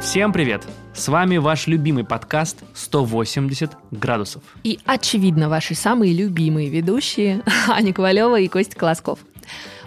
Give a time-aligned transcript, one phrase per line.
[0.00, 0.66] Всем привет!
[0.92, 4.42] С вами ваш любимый подкаст «180 градусов».
[4.62, 9.20] И, очевидно, ваши самые любимые ведущие Аня Ковалева и Костя Колосков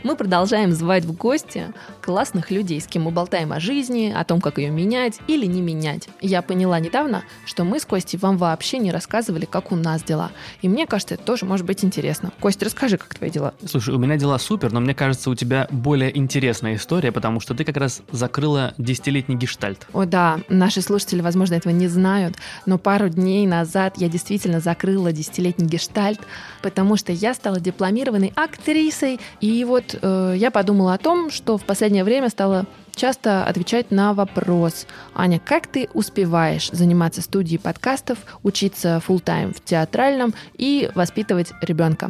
[0.03, 4.41] мы продолжаем звать в гости классных людей, с кем мы болтаем о жизни, о том,
[4.41, 6.09] как ее менять или не менять.
[6.21, 10.31] Я поняла недавно, что мы с Костей вам вообще не рассказывали, как у нас дела.
[10.61, 12.31] И мне кажется, это тоже может быть интересно.
[12.39, 13.53] Костя, расскажи, как твои дела?
[13.65, 17.53] Слушай, у меня дела супер, но мне кажется, у тебя более интересная история, потому что
[17.53, 19.87] ты как раз закрыла десятилетний гештальт.
[19.93, 25.11] О да, наши слушатели, возможно, этого не знают, но пару дней назад я действительно закрыла
[25.11, 26.19] десятилетний гештальт,
[26.61, 31.63] потому что я стала дипломированной актрисой, и вот э, я подумала о том, что в
[31.63, 34.87] последнее время стала часто отвечать на вопрос.
[35.15, 42.09] Аня, как ты успеваешь заниматься студией подкастов, учиться full тайм в театральном и воспитывать ребенка?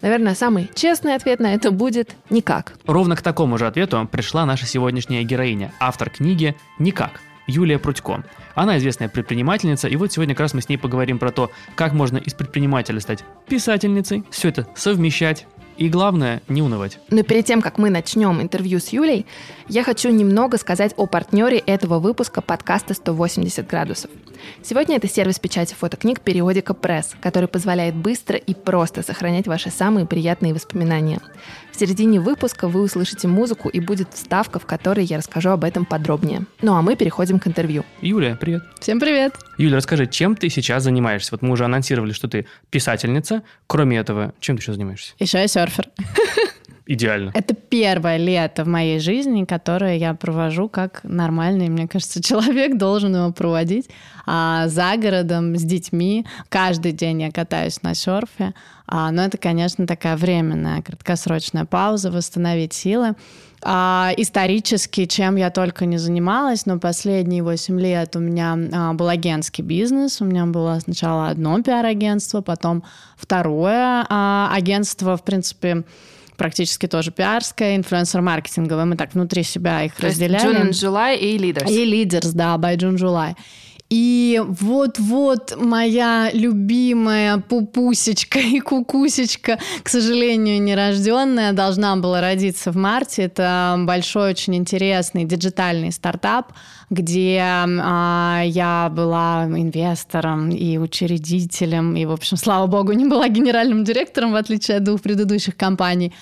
[0.00, 2.74] Наверное, самый честный ответ на это будет «никак».
[2.86, 7.20] Ровно к такому же ответу пришла наша сегодняшняя героиня, автор книги «Никак».
[7.48, 8.22] Юлия Прудько.
[8.54, 11.94] Она известная предпринимательница, и вот сегодня как раз мы с ней поговорим про то, как
[11.94, 15.46] можно из предпринимателя стать писательницей, все это совмещать,
[15.78, 16.98] и главное, не унывать.
[17.08, 19.26] Но перед тем, как мы начнем интервью с Юлей,
[19.68, 24.10] я хочу немного сказать о партнере этого выпуска подкаста «180 градусов».
[24.62, 30.06] Сегодня это сервис печати фотокниг периодика Пресс, который позволяет быстро и просто сохранять ваши самые
[30.06, 31.20] приятные воспоминания.
[31.78, 35.84] В середине выпуска вы услышите музыку и будет вставка, в которой я расскажу об этом
[35.84, 36.44] подробнее.
[36.60, 37.84] Ну а мы переходим к интервью.
[38.00, 38.64] Юлия, привет.
[38.80, 39.36] Всем привет.
[39.58, 41.28] Юля, расскажи, чем ты сейчас занимаешься?
[41.30, 43.44] Вот мы уже анонсировали, что ты писательница.
[43.68, 45.12] Кроме этого, чем ты еще занимаешься?
[45.20, 45.88] Еще я серфер.
[46.90, 47.32] Идеально.
[47.34, 53.14] Это первое лето в моей жизни, которое я провожу как нормальный, мне кажется, человек должен
[53.14, 53.90] его проводить.
[54.24, 58.54] А за городом с детьми каждый день я катаюсь на серфе.
[58.86, 63.16] А, но это, конечно, такая временная, краткосрочная пауза, восстановить силы.
[63.60, 69.08] А, исторически, чем я только не занималась, но последние 8 лет у меня а, был
[69.08, 70.22] агентский бизнес.
[70.22, 72.82] У меня было сначала одно пиар-агентство, потом
[73.18, 75.84] второе а, агентство, в принципе,
[76.38, 78.86] практически тоже пиарская, инфлюенсер-маркетинговая.
[78.86, 80.56] Мы так внутри себя их То разделяли.
[80.56, 81.70] June and July и Leaders.
[81.70, 83.34] И Leaders, да, by June July.
[83.90, 93.22] И вот-вот моя любимая пупусечка и кукусечка, к сожалению, нерожденная, должна была родиться в марте.
[93.22, 96.52] Это большой, очень интересный диджитальный стартап,
[96.90, 103.84] где а, я была инвестором и учредителем, и, в общем, слава богу, не была генеральным
[103.84, 106.12] директором, в отличие от двух предыдущих компаний.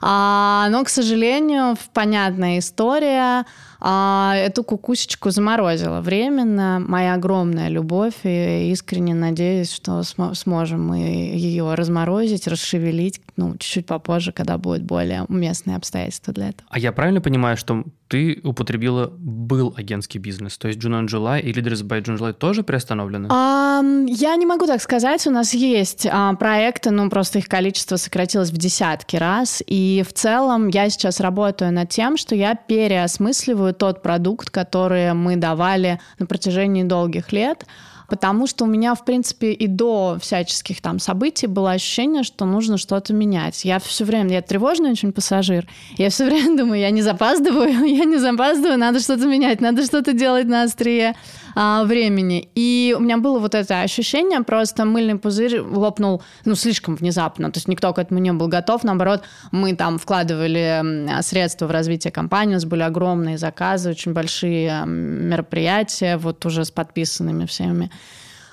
[0.00, 3.44] А, но, к сможению, понятная история.
[3.88, 6.82] А, эту кукусечку заморозила временно.
[6.84, 13.86] Моя огромная любовь, и искренне надеюсь, что см- сможем мы ее разморозить, расшевелить, ну, чуть-чуть
[13.86, 16.68] попозже, когда будут более уместные обстоятельства для этого.
[16.68, 21.52] А я правильно понимаю, что ты употребила был агентский бизнес, то есть and July и
[21.52, 23.28] Leaders by July тоже приостановлены?
[23.30, 25.26] А, я не могу так сказать.
[25.26, 29.62] У нас есть а, проекты, но просто их количество сократилось в десятки раз.
[29.66, 35.36] И в целом я сейчас работаю над тем, что я переосмысливаю тот продукт, который мы
[35.36, 37.66] давали на протяжении долгих лет
[38.08, 42.78] потому что у меня, в принципе, и до всяческих там событий было ощущение, что нужно
[42.78, 43.64] что-то менять.
[43.64, 48.04] Я все время, я тревожный очень пассажир, я все время думаю, я не запаздываю, я
[48.04, 51.14] не запаздываю, надо что-то менять, надо что-то делать на острие
[51.54, 52.48] а, времени.
[52.54, 57.58] И у меня было вот это ощущение, просто мыльный пузырь лопнул, ну, слишком внезапно, то
[57.58, 59.22] есть никто к этому не был готов, наоборот,
[59.52, 66.16] мы там вкладывали средства в развитие компании, у нас были огромные заказы, очень большие мероприятия,
[66.16, 67.90] вот уже с подписанными всеми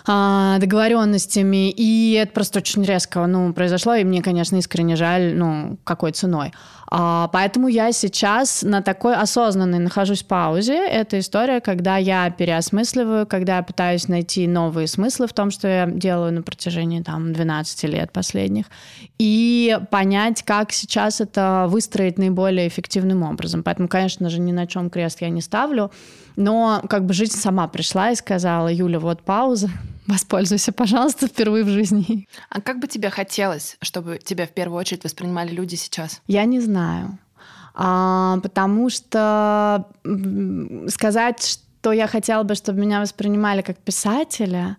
[0.06, 5.78] а, договоренностями, и это просто очень резко ну, произошло, и мне, конечно, искренне жаль, ну,
[5.84, 6.52] какой ценой.
[6.96, 10.76] А, поэтому я сейчас на такой осознанной нахожусь паузе.
[10.76, 15.88] Это история, когда я переосмысливаю, когда я пытаюсь найти новые смыслы в том, что я
[15.88, 18.66] делаю на протяжении там, 12 лет последних,
[19.18, 23.64] и понять, как сейчас это выстроить наиболее эффективным образом.
[23.64, 25.92] Поэтому, конечно же, ни на чем крест я не ставлю,
[26.36, 29.72] но как бы жизнь сама пришла и сказала, Юля, вот пауза,
[30.08, 32.28] воспользуйся, пожалуйста, впервые в жизни.
[32.50, 36.22] А как бы тебе хотелось, чтобы тебя в первую очередь воспринимали люди сейчас?
[36.28, 37.18] Я не знаю.
[37.76, 39.88] А, потому что
[40.90, 41.44] сказать,
[41.82, 44.78] что я хотела бы, чтобы меня воспринимали как писателя,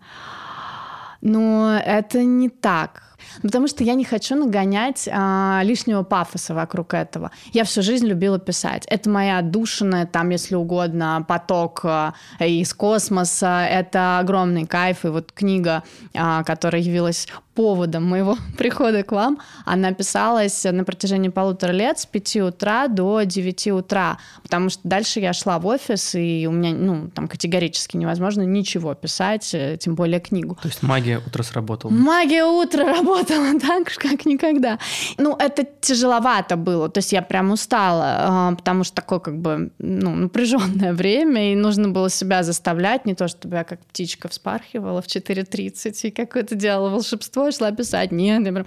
[1.21, 3.14] ну, это не так.
[3.43, 7.31] Потому что я не хочу нагонять а, лишнего пафоса вокруг этого.
[7.53, 8.85] Я всю жизнь любила писать.
[8.89, 13.67] Это моя отдушина, там, если угодно, поток а, из космоса.
[13.69, 15.05] Это огромный кайф.
[15.05, 15.83] И вот книга,
[16.15, 22.07] а, которая явилась поводом моего прихода к вам, она писалась на протяжении полутора лет с
[22.07, 26.75] 5 утра до 9 утра, потому что дальше я шла в офис, и у меня,
[26.75, 30.57] ну, там категорически невозможно ничего писать, э, тем более книгу.
[30.61, 31.91] То есть магия утра сработала?
[31.91, 34.79] Магия утра работала так, как никогда.
[35.19, 39.71] Ну, это тяжеловато было, то есть я прям устала, а, потому что такое как бы,
[39.79, 45.01] ну, напряженное время, и нужно было себя заставлять, не то чтобы я как птичка вспархивала
[45.01, 48.13] в 4.30 и какое-то делала волшебство, такое шла писать.
[48.13, 48.67] Нет, я прям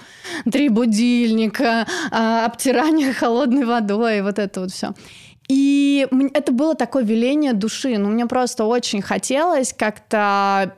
[0.51, 4.93] три будильника, а, обтирание холодной водой, вот это вот все.
[5.47, 7.97] И это было такое веление души.
[7.97, 10.75] Ну, мне просто очень хотелось как-то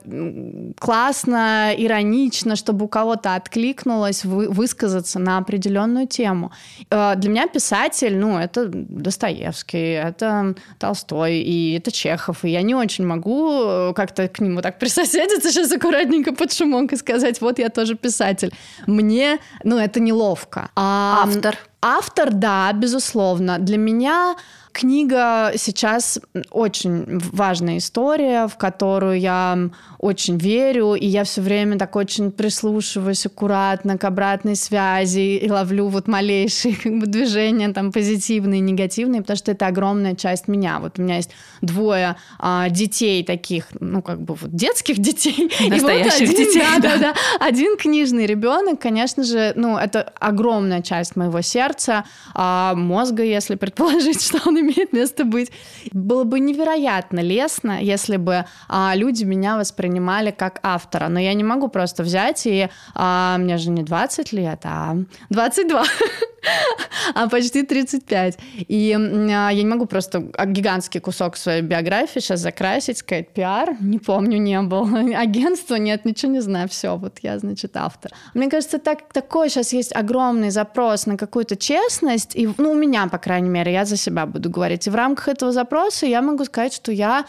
[0.78, 6.52] классно, иронично, чтобы у кого-то откликнулось вы, высказаться на определенную тему.
[6.90, 12.44] Э, для меня писатель, ну, это Достоевский, это Толстой, и это Чехов.
[12.44, 16.92] И я не очень могу э, как-то к нему так присоседиться сейчас аккуратненько под шумок
[16.92, 18.52] и сказать, вот я тоже писатель.
[18.86, 20.70] Мне, ну, это неловко.
[20.76, 21.58] А, Автор.
[21.82, 23.58] Автор, да, безусловно.
[23.58, 24.36] Для меня
[24.72, 26.20] Книга сейчас
[26.50, 29.58] очень важная история, в которую я
[29.98, 35.88] очень верю, и я все время так очень прислушиваюсь аккуратно к обратной связи и ловлю
[35.88, 40.78] вот малейшие как бы, движения там позитивные, негативные, потому что это огромная часть меня.
[40.80, 41.30] Вот у меня есть
[41.60, 46.78] двое а, детей таких, ну как бы вот детских детей, настоящих вот один, детей, да,
[46.78, 53.22] да, да, один книжный ребенок, конечно же, ну это огромная часть моего сердца, а, мозга,
[53.22, 55.50] если предположить, что он имеет место быть.
[55.92, 61.08] Было бы невероятно лестно, если бы а, люди меня воспринимали как автора.
[61.08, 62.68] Но я не могу просто взять и...
[62.94, 64.96] А, мне же не 20 лет, а
[65.30, 65.84] 22.
[67.14, 68.38] а почти 35.
[68.68, 73.98] И а, я не могу просто гигантский кусок своей биографии сейчас закрасить, сказать, пиар, не
[73.98, 74.88] помню, не был.
[75.16, 78.12] Агентство, нет, ничего не знаю, все, вот я, значит, автор.
[78.34, 83.06] Мне кажется, так, такой сейчас есть огромный запрос на какую-то честность, и, ну, у меня,
[83.08, 84.86] по крайней мере, я за себя буду говорить.
[84.86, 87.24] И в рамках этого запроса я могу сказать, что я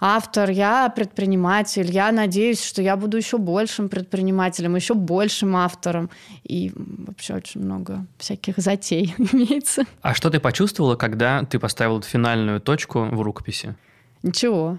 [0.00, 6.10] автор, я предприниматель, я надеюсь, что я буду еще большим предпринимателем, еще большим автором.
[6.50, 9.84] И вообще очень много всяких затей имеется.
[10.02, 13.76] А что ты почувствовала, когда ты поставила финальную точку в рукописи?
[14.24, 14.78] Ничего.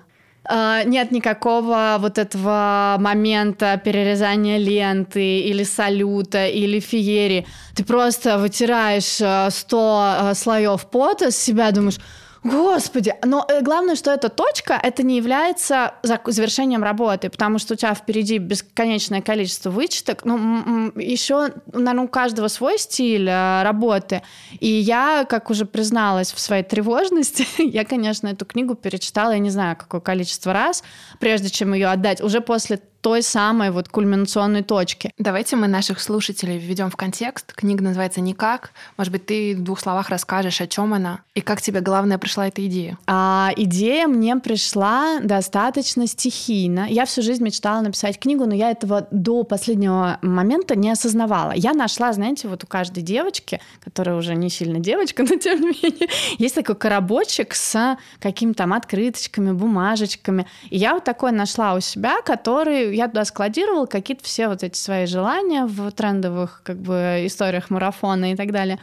[0.49, 7.45] Uh, нет никакого вот этого момента перерезания ленты или салюта или феерии.
[7.75, 11.99] Ты просто вытираешь э, сто uh, слоев пота с себя, думаешь,
[12.43, 17.77] Господи, но э, главное, что эта точка, это не является завершением работы, потому что у
[17.77, 20.25] тебя впереди бесконечное количество вычеток.
[20.25, 24.23] Ну, еще, наверное, у каждого свой стиль э, работы.
[24.59, 29.51] И я, как уже призналась в своей тревожности, я, конечно, эту книгу перечитала, я не
[29.51, 30.83] знаю, какое количество раз,
[31.19, 32.21] прежде чем ее отдать.
[32.21, 35.11] Уже после той самой вот кульминационной точки.
[35.17, 37.53] Давайте мы наших слушателей введем в контекст.
[37.53, 38.71] Книга называется «Никак».
[38.97, 42.47] Может быть, ты в двух словах расскажешь, о чем она и как тебе, главное, пришла
[42.47, 42.97] эта идея?
[43.07, 46.87] А, идея мне пришла достаточно стихийно.
[46.89, 51.53] Я всю жизнь мечтала написать книгу, но я этого до последнего момента не осознавала.
[51.53, 55.67] Я нашла, знаете, вот у каждой девочки, которая уже не сильно девочка, но тем не
[55.67, 60.45] менее, есть такой коробочек с какими-то там открыточками, бумажечками.
[60.69, 64.77] И я вот такой нашла у себя, который я туда складировала какие-то все вот эти
[64.77, 68.79] свои желания в трендовых как бы историях марафона и так далее,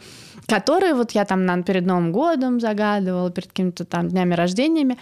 [0.47, 4.97] которые вот я там на, перед Новым годом загадывала, перед какими-то там днями рождениями.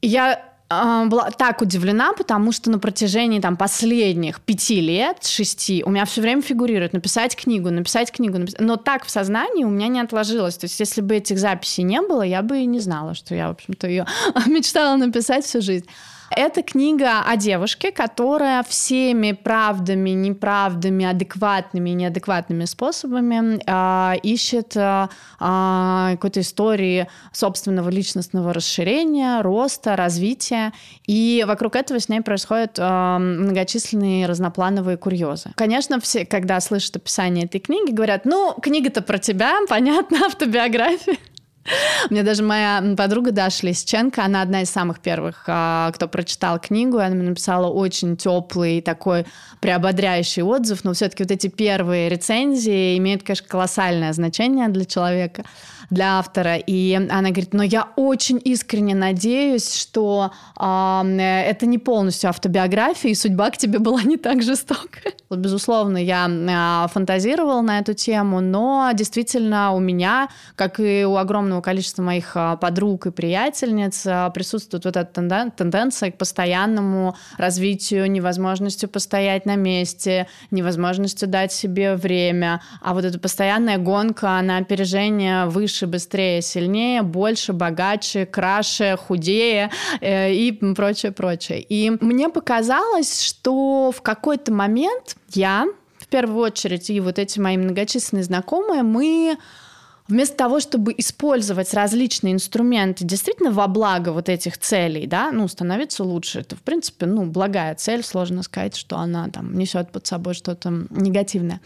[0.00, 0.40] Я
[0.70, 6.04] э, была так удивлена, потому что на протяжении там последних пяти лет, шести, у меня
[6.04, 8.60] все время фигурирует написать книгу, написать книгу, написать...
[8.60, 10.56] но так в сознании у меня не отложилось.
[10.56, 13.48] То есть если бы этих записей не было, я бы и не знала, что я,
[13.48, 14.06] в общем-то, ее
[14.46, 15.86] мечтала написать всю жизнь.
[16.30, 25.08] Это книга о девушке, которая всеми правдами, неправдами, адекватными и неадекватными способами э, ищет э,
[25.38, 30.72] какой-то истории собственного личностного расширения, роста, развития.
[31.06, 35.52] И вокруг этого с ней происходят э, многочисленные разноплановые курьезы.
[35.54, 41.16] Конечно, все, когда слышат описание этой книги, говорят, ну, книга-то про тебя, понятно, автобиография.
[42.10, 46.58] У меня даже моя подруга Даша Лисченко, она одна из самых первых, а, кто прочитал
[46.58, 49.26] книгу, она мне написала очень теплый такой
[49.60, 55.44] приободряющий отзыв, но все-таки вот эти первые рецензии имеют, конечно, колоссальное значение для человека.
[55.90, 56.56] Для автора.
[56.56, 63.14] И она говорит, но я очень искренне надеюсь, что э, это не полностью автобиография, и
[63.14, 65.00] судьба к тебе была не так жестока.
[65.30, 71.60] Безусловно, я э, фантазировала на эту тему, но действительно у меня, как и у огромного
[71.60, 79.56] количества моих подруг и приятельниц, присутствует вот эта тенденция к постоянному развитию, невозможностью постоять на
[79.56, 87.02] месте, невозможностью дать себе время, а вот эта постоянная гонка на опережение выше, быстрее, сильнее,
[87.02, 89.70] больше, богаче, краше, худее
[90.00, 91.60] э, и прочее, прочее.
[91.60, 95.66] И мне показалось, что в какой-то момент я,
[95.98, 99.38] в первую очередь, и вот эти мои многочисленные знакомые, мы
[100.08, 106.02] вместо того, чтобы использовать различные инструменты действительно во благо вот этих целей, да, ну, становиться
[106.02, 110.34] лучше, это, в принципе, ну, благая цель, сложно сказать, что она там несет под собой
[110.34, 111.60] что-то негативное.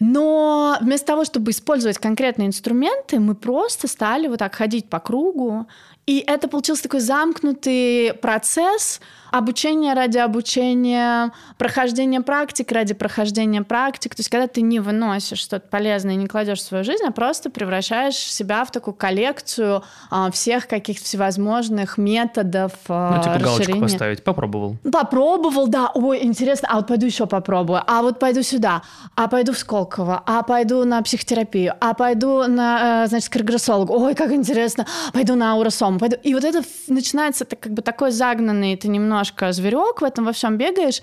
[0.00, 5.66] Но вместо того, чтобы использовать конкретные инструменты, мы просто стали вот так ходить по кругу.
[6.06, 14.14] И это получился такой замкнутый процесс, обучение ради обучения, прохождение практик ради прохождения практик.
[14.14, 17.10] То есть, когда ты не выносишь что-то полезное и не кладешь в свою жизнь, а
[17.10, 23.80] просто превращаешь себя в такую коллекцию а, всех каких-то всевозможных методов а, Ну, типа галочку
[23.80, 24.22] поставить.
[24.24, 24.76] Попробовал.
[24.90, 25.90] Попробовал, да.
[25.94, 26.68] Ой, интересно.
[26.70, 27.82] А вот пойду еще попробую.
[27.86, 28.82] А вот пойду сюда.
[29.14, 30.22] А пойду в Сколково.
[30.26, 31.74] А пойду на психотерапию.
[31.80, 33.94] А пойду на, э, значит, к регрессологу.
[33.94, 34.86] Ой, как интересно.
[35.12, 35.98] Пойду на ауросом.
[35.98, 36.16] Пойду.
[36.22, 40.24] И вот это начинается это как бы такой загнанный, ты немного немножко зверек в этом
[40.24, 41.02] во всем бегаешь.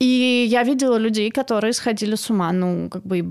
[0.00, 3.22] И я видела людей, которые сходили с ума, ну, как бы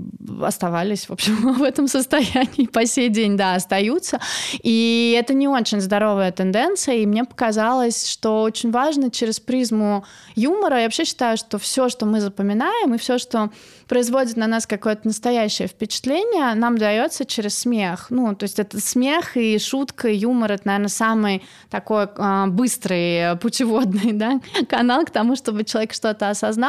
[0.46, 4.20] оставались, в общем, в этом состоянии по сей день, да, остаются.
[4.62, 10.04] И это не очень здоровая тенденция, и мне показалось, что очень важно через призму
[10.36, 13.50] юмора, я вообще считаю, что все, что мы запоминаем, и все, что
[13.88, 18.06] производит на нас какое-то настоящее впечатление, нам дается через смех.
[18.10, 23.36] Ну, то есть это смех и шутка, и юмор— это, наверное, самый такой э, быстрый
[23.38, 26.59] путеводный да, канал к тому, чтобы человек что-то осознал.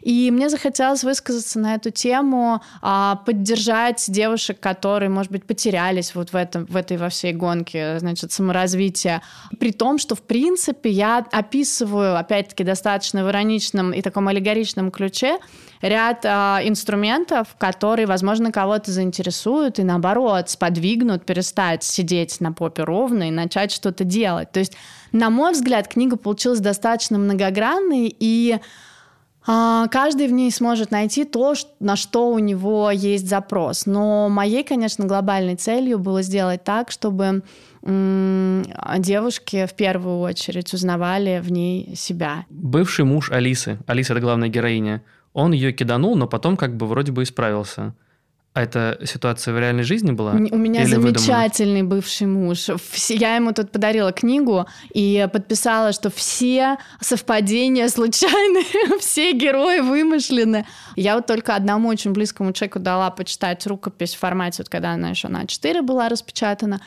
[0.00, 6.32] И мне захотелось высказаться на эту тему, э, поддержать девушек, которые, может быть, потерялись вот
[6.32, 9.22] в, этом, в этой во всей гонке, значит, саморазвития.
[9.58, 15.38] При том, что, в принципе, я описываю, опять-таки, достаточно в ироничном и таком аллегоричном ключе
[15.82, 16.28] ряд э,
[16.64, 23.72] инструментов, которые, возможно, кого-то заинтересуют и, наоборот, сподвигнут перестать сидеть на попе ровно и начать
[23.72, 24.52] что-то делать.
[24.52, 24.76] То есть,
[25.12, 28.58] на мой взгляд, книга получилась достаточно многогранной, и
[29.90, 33.86] каждый в ней сможет найти то, на что у него есть запрос.
[33.86, 37.42] Но моей, конечно, глобальной целью было сделать так, чтобы
[37.82, 42.44] девушки в первую очередь узнавали в ней себя.
[42.50, 45.02] Бывший муж Алисы, Алиса это главная героиня,
[45.32, 47.94] он ее киданул, но потом как бы вроде бы исправился.
[48.52, 50.32] А эта ситуация в реальной жизни была?
[50.32, 51.82] У меня Или замечательный выдуманный?
[51.82, 52.68] бывший муж.
[53.08, 60.66] Я ему тут подарила книгу и подписала, что все совпадения случайные, все герои вымышлены.
[60.96, 65.10] Я вот только одному очень близкому человеку дала почитать рукопись в формате, вот когда она
[65.10, 66.80] еще на А4 была распечатана.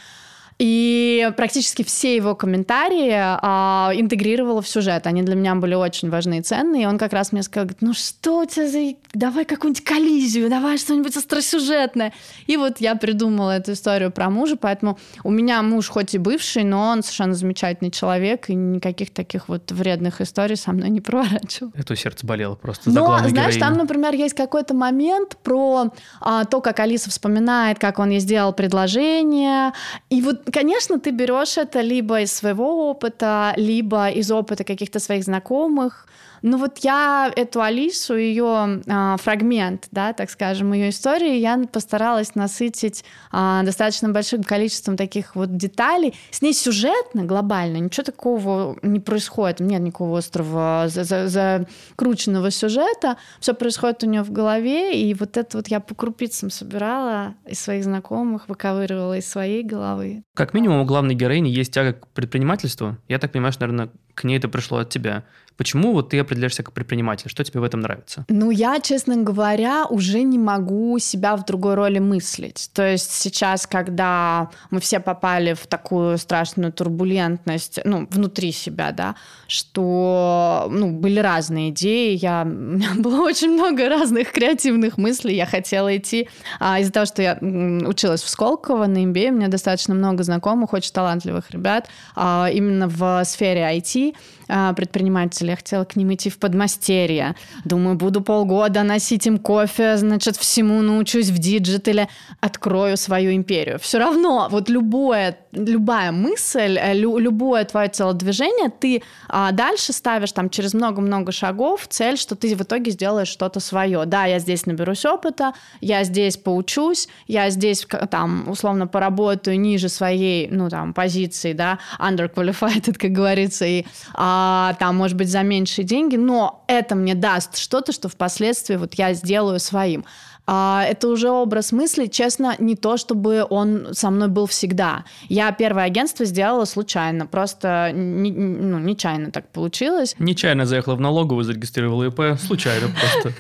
[0.59, 5.07] И практически все его комментарии а, интегрировала в сюжет.
[5.07, 6.83] Они для меня были очень важны и ценные.
[6.83, 8.95] И он как раз мне сказал, ну что у тебя за...
[9.13, 12.13] Давай какую-нибудь коллизию, давай что-нибудь остросюжетное.
[12.47, 16.63] И вот я придумала эту историю про мужа, поэтому у меня муж хоть и бывший,
[16.63, 21.71] но он совершенно замечательный человек, и никаких таких вот вредных историй со мной не проворачивал.
[21.75, 23.59] Это сердце болело просто за Но, знаешь, героиню.
[23.59, 25.91] там, например, есть какой-то момент про
[26.21, 29.73] а, то, как Алиса вспоминает, как он ей сделал предложение.
[30.09, 35.23] И вот конечно, ты берешь это либо из своего опыта, либо из опыта каких-то своих
[35.23, 36.07] знакомых,
[36.43, 42.35] ну вот я эту Алису, ее а, фрагмент, да, так скажем, ее истории, я постаралась
[42.35, 46.13] насытить а, достаточно большим количеством таких вот деталей.
[46.31, 49.61] С ней сюжетно, глобально, ничего такого не происходит.
[49.61, 53.17] Нет никакого острого закрученного сюжета.
[53.39, 57.61] Все происходит у нее в голове, и вот это вот я по крупицам собирала из
[57.61, 60.23] своих знакомых, выковыривала из своей головы.
[60.35, 62.97] Как минимум у главной героини есть тяга к предпринимательству.
[63.07, 65.23] Я так понимаю, что, наверное, к ней это пришло от тебя.
[65.57, 67.29] Почему вот ты определяешься как предприниматель?
[67.29, 68.25] Что тебе в этом нравится?
[68.27, 72.69] Ну, я, честно говоря, уже не могу себя в другой роли мыслить.
[72.73, 79.15] То есть сейчас, когда мы все попали в такую страшную турбулентность, ну, внутри себя, да,
[79.47, 85.45] что, ну, были разные идеи, я, у меня было очень много разных креативных мыслей, я
[85.45, 86.29] хотела идти.
[86.59, 90.73] А из-за того, что я училась в Сколково на MBA, у меня достаточно много знакомых,
[90.73, 94.02] очень талантливых ребят, а, именно в сфере IT,
[94.47, 95.51] а, предприниматели.
[95.51, 97.35] Я хотела к ним идти в подмастерье.
[97.65, 102.07] Думаю, буду полгода носить им кофе, значит, всему научусь в диджитале,
[102.41, 103.79] открою свою империю.
[103.79, 110.31] Все равно, вот любое, любая мысль, э, лю, любое твое телодвижение, ты а, дальше ставишь
[110.31, 114.05] там через много-много шагов цель, что ты в итоге сделаешь что-то свое.
[114.05, 120.47] Да, я здесь наберусь опыта, я здесь поучусь, я здесь там условно поработаю ниже своей,
[120.49, 126.15] ну там, позиции, да, underqualified, как говорится, и а, там, может быть, за меньшие деньги,
[126.15, 130.05] но это мне даст что-то, что впоследствии вот я сделаю своим.
[130.45, 135.05] А, это уже образ мысли, честно, не то, чтобы он со мной был всегда.
[135.29, 140.15] Я первое агентство сделала случайно, просто не, ну, нечаянно так получилось.
[140.19, 143.33] Нечаянно заехала в налоговую, зарегистрировала ИП, случайно просто.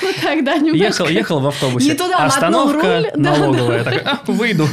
[0.00, 1.04] Ну, тогда немножко...
[1.04, 1.90] Ехал, ехал в автобусе.
[1.90, 3.10] Не туда, Остановка руль.
[3.16, 3.84] налоговая.
[3.84, 3.98] Да, да.
[3.98, 4.68] Так, а, выйду.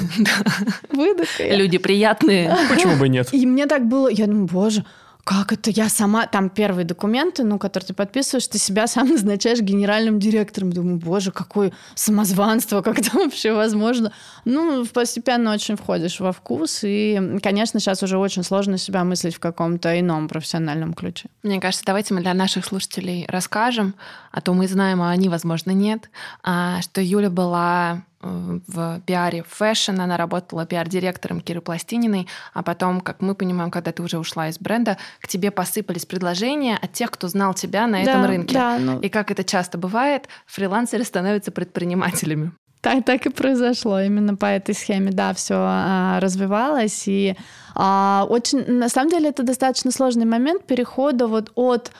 [0.91, 1.23] Выйду.
[1.39, 2.55] Люди приятные.
[2.69, 3.29] Почему бы нет?
[3.31, 4.85] И мне так было, я думаю, боже,
[5.29, 9.59] как это я сама, там первые документы, ну, которые ты подписываешь, ты себя сам назначаешь
[9.59, 10.73] генеральным директором.
[10.73, 14.11] Думаю, боже, какое самозванство, как это вообще возможно?
[14.45, 19.39] Ну, постепенно очень входишь во вкус, и, конечно, сейчас уже очень сложно себя мыслить в
[19.39, 21.29] каком-то ином профессиональном ключе.
[21.43, 23.93] Мне кажется, давайте мы для наших слушателей расскажем,
[24.31, 26.09] а то мы знаем, а они, возможно, нет,
[26.41, 33.21] а, что Юля была в пиаре fashion, она работала пиар-директором Киры Пластининой, а потом, как
[33.21, 37.27] мы понимаем, когда ты уже ушла из бренда, к тебе посыпались предложения от тех, кто
[37.27, 38.53] знал тебя на да, этом рынке.
[38.53, 38.99] Да, ну...
[38.99, 42.51] И как это часто бывает, фрилансеры становятся предпринимателями.
[42.81, 43.99] Так, так и произошло.
[43.99, 47.03] Именно по этой схеме, да, все а, развивалось.
[47.07, 47.35] И
[47.75, 51.91] а, очень, на самом деле, это достаточно сложный момент перехода вот от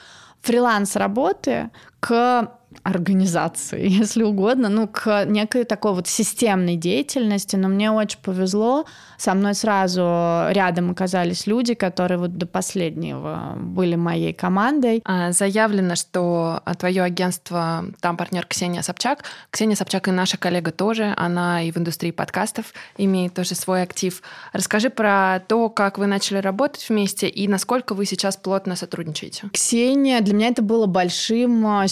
[0.41, 8.19] фриланс-работы к организации, если угодно, ну, к некой такой вот системной деятельности, но мне очень
[8.19, 8.85] повезло,
[9.17, 10.01] со мной сразу
[10.49, 15.01] рядом оказались люди, которые вот до последнего были моей командой.
[15.05, 19.23] А, заявлено, что твое агентство, там партнер Ксения Собчак.
[19.51, 24.21] Ксения Собчак и наша коллега тоже, она и в индустрии подкастов имеет тоже свой актив.
[24.53, 29.49] Расскажи про то, как вы начали работать вместе и насколько вы сейчас плотно сотрудничаете.
[29.53, 31.88] Ксения, для меня это было большим а,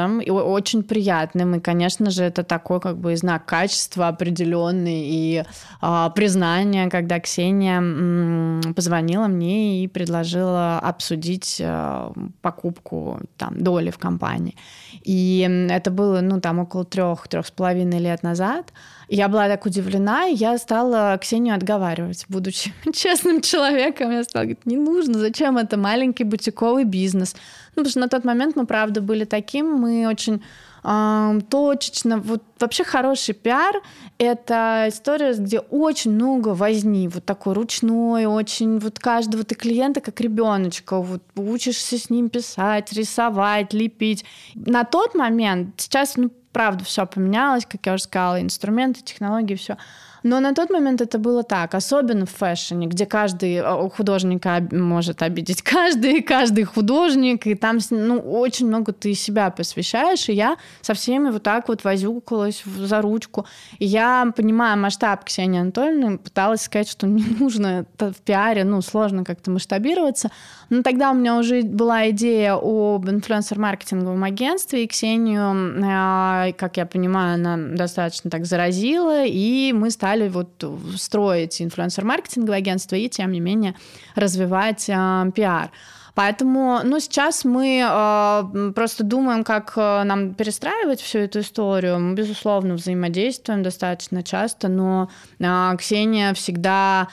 [0.00, 1.54] сюрпризом и очень приятным.
[1.54, 5.44] И, конечно же, это такой как бы знак качества определенный и
[5.80, 13.98] а, признание, когда Ксения м, позвонила мне и предложила обсудить а, покупку там, доли в
[13.98, 14.56] компании.
[15.04, 18.72] И это было, ну, там, около трех, трех с половиной лет назад.
[19.12, 24.12] Я была так удивлена, и я стала Ксению отговаривать, будучи честным человеком.
[24.12, 27.34] Я стала говорить, не нужно, зачем это маленький бутиковый бизнес?
[27.74, 30.40] Ну, потому что на тот момент мы, правда, были таким, мы очень
[30.82, 33.82] точечно, вот вообще хороший пиар—
[34.18, 40.18] это история, где очень много возни, вот такой ручной, очень вот каждого ты клиента как
[40.22, 44.24] ребеночка, вот учишься с ним писать, рисовать, лепить.
[44.54, 49.76] На тот момент, сейчас, ну, правда, все поменялось, как я уже сказала, инструменты, технологии, все.
[50.22, 55.22] Но на тот момент это было так, особенно в фэшне, где каждый э, художника может
[55.22, 60.94] обидеть каждый, каждый художник, и там ну, очень много ты себя посвящаешь, и я со
[60.94, 63.46] всеми вот так вот возюкалась за ручку.
[63.78, 69.24] И я, понимая масштаб Ксении Анатольевны, пыталась сказать, что не нужно в пиаре, ну, сложно
[69.24, 70.30] как-то масштабироваться.
[70.68, 76.86] Но тогда у меня уже была идея об инфлюенсер-маркетинговом агентстве, и Ксению, э, как я
[76.86, 80.64] понимаю, она достаточно так заразила, и мы стали стали вот
[80.96, 83.74] строить инфлюенсер-маркетинговое агентство и, тем не менее,
[84.16, 85.70] развивать э, пиар.
[86.16, 92.00] Поэтому, ну, сейчас мы э, просто думаем, как э, нам перестраивать всю эту историю.
[92.00, 97.06] Мы, безусловно, взаимодействуем достаточно часто, но э, Ксения всегда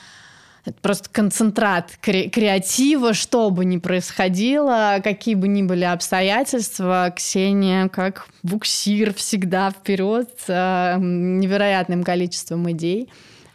[0.67, 7.87] это просто концентрат кре- креатива, что бы ни происходило, какие бы ни были обстоятельства, Ксения
[7.87, 13.09] как буксир всегда вперед э, невероятным количеством идей.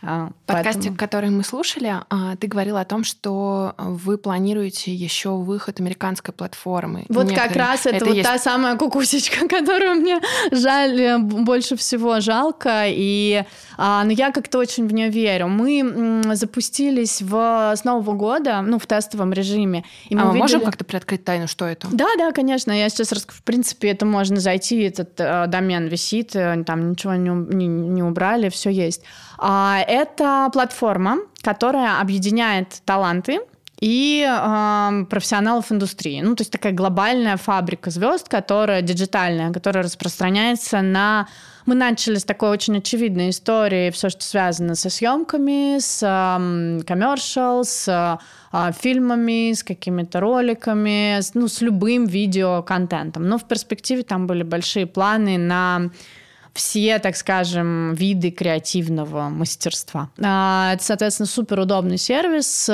[0.04, 0.96] А, в подкасте, поэтому...
[0.96, 7.04] который мы слушали, а, ты говорила о том, что вы планируете еще выход американской платформы.
[7.08, 7.48] Вот Некоторые...
[7.48, 8.28] как раз это, это вот есть...
[8.28, 12.84] та самая кукусечка, которую мне жаль, э, больше всего жалко.
[12.86, 13.44] И
[13.76, 15.46] а, но я как-то очень в нее верю.
[15.46, 19.84] Мы запустились в, с Нового года, ну, в тестовом режиме.
[20.08, 21.86] И мы а мы можем как-то приоткрыть тайну, что это?
[21.92, 22.72] Да, да, конечно.
[22.72, 23.38] Я сейчас расскажу.
[23.38, 28.02] В принципе, это можно зайти, этот э, домен висит, э, там ничего не, не, не
[28.02, 29.02] убрали, все есть.
[29.44, 33.40] А, это платформа, которая объединяет таланты
[33.80, 36.20] и э, профессионалов индустрии.
[36.20, 41.26] Ну, то есть такая глобальная фабрика звезд, которая диджитальная, которая распространяется на
[41.66, 46.00] мы начали с такой очень очевидной истории, все, что связано со съемками, с
[46.84, 48.18] коммершал, um, с
[48.52, 53.28] uh, фильмами, с какими-то роликами, с, ну, с любым видеоконтентом.
[53.28, 55.90] Но в перспективе там были большие планы на
[56.54, 60.10] все, так скажем, виды креативного мастерства.
[60.16, 62.70] Uh, это, соответственно, супер удобный сервис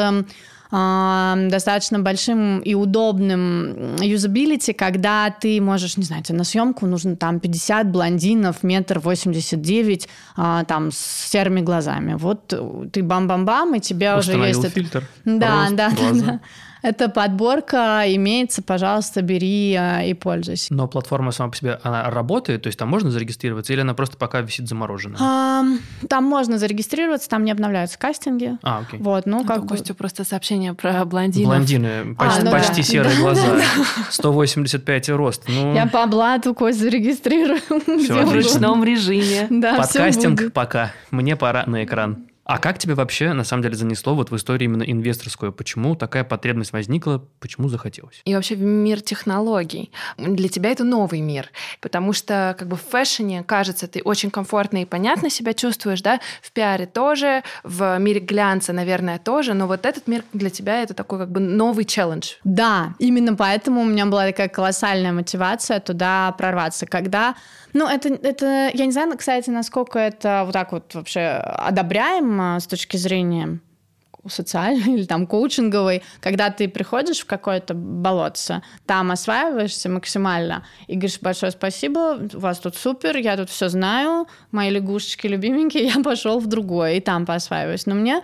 [0.71, 7.91] достаточно большим и удобным юзабилити, когда ты можешь, не знаю, на съемку нужно там 50
[7.91, 12.14] блондинов, метр восемьдесят девять, а, там с серыми глазами.
[12.14, 12.53] Вот
[12.93, 14.69] ты бам-бам-бам, и тебе уже есть...
[14.69, 15.09] фильтр.
[15.25, 16.41] Да, рост, да, да, да.
[16.83, 20.73] Эта подборка имеется, пожалуйста, бери а, и пользуйся.
[20.73, 22.62] Но платформа сама по себе, она работает?
[22.62, 25.19] То есть там можно зарегистрироваться или она просто пока висит замороженная?
[25.21, 25.64] А,
[26.09, 28.59] там можно зарегистрироваться, там не обновляются кастинги.
[28.62, 29.01] А, окей.
[29.01, 29.69] Вот, ну, как.
[29.69, 31.49] Костю просто сообщение про блондинов.
[31.49, 32.83] Блондины, почти, а, ну почти да.
[32.83, 33.62] серые да, глаза, да, да.
[34.11, 35.43] 185 рост.
[35.49, 35.75] Ну...
[35.75, 37.61] Я по блату Кость зарегистрирую.
[38.03, 39.47] Все, в ручном режиме.
[39.51, 40.93] Да, Подкастинг пока.
[41.11, 42.28] Мне пора на экран.
[42.48, 45.52] А как тебе вообще, на самом деле, занесло вот в историю именно инвесторскую?
[45.52, 47.22] Почему такая потребность возникла?
[47.40, 48.22] Почему захотелось?
[48.24, 49.92] И вообще в мир технологий.
[50.16, 51.50] Для тебя это новый мир,
[51.82, 56.20] потому что как бы в фэшне, кажется, ты очень комфортно и понятно себя чувствуешь, да?
[56.40, 60.94] В пиаре тоже, в мире глянца, наверное, тоже, но вот этот мир для тебя это
[60.94, 62.37] такой как бы новый челлендж.
[62.44, 66.87] Да, именно поэтому у меня была такая колоссальная мотивация туда прорваться.
[66.87, 67.34] Когда
[67.79, 72.67] ну, это, это, я не знаю, кстати, насколько это вот так вот вообще одобряемо с
[72.67, 73.61] точки зрения
[74.27, 81.21] социальной или там коучинговой, когда ты приходишь в какое-то болотце, там осваиваешься максимально и говоришь
[81.21, 86.41] большое спасибо, у вас тут супер, я тут все знаю, мои лягушечки любименькие, я пошел
[86.41, 87.87] в другое и там поосваиваюсь.
[87.87, 88.23] Но мне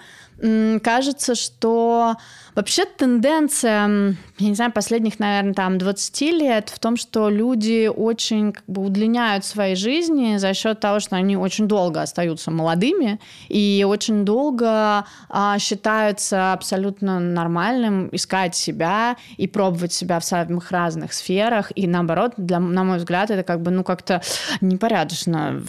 [0.80, 2.16] кажется, что
[2.54, 8.52] вообще тенденция, я не знаю, последних, наверное, там 20 лет в том, что люди очень
[8.52, 13.84] как бы удлиняют свои жизни за счет того, что они очень долго остаются молодыми и
[13.86, 21.72] очень долго а, считаются абсолютно нормальным искать себя и пробовать себя в самых разных сферах.
[21.74, 24.22] И наоборот, для, на мой взгляд, это как бы, ну, как-то
[24.60, 25.62] непорядочно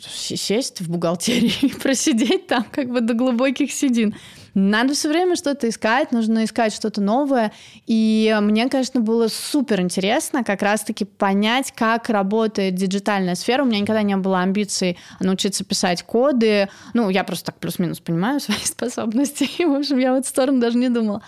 [0.00, 4.14] сесть в бухгалтерии и просидеть там как бы до глубоких седин.
[4.54, 7.52] Надо все время что-то искать, нужно искать что-то новое.
[7.86, 13.64] И мне, конечно, было супер интересно как раз-таки понять, как работает диджитальная сфера.
[13.64, 16.68] У меня никогда не было амбиций научиться писать коды.
[16.92, 19.48] Ну, я просто так плюс-минус понимаю свои способности.
[19.58, 21.22] И, в общем, я в эту сторону даже не думала.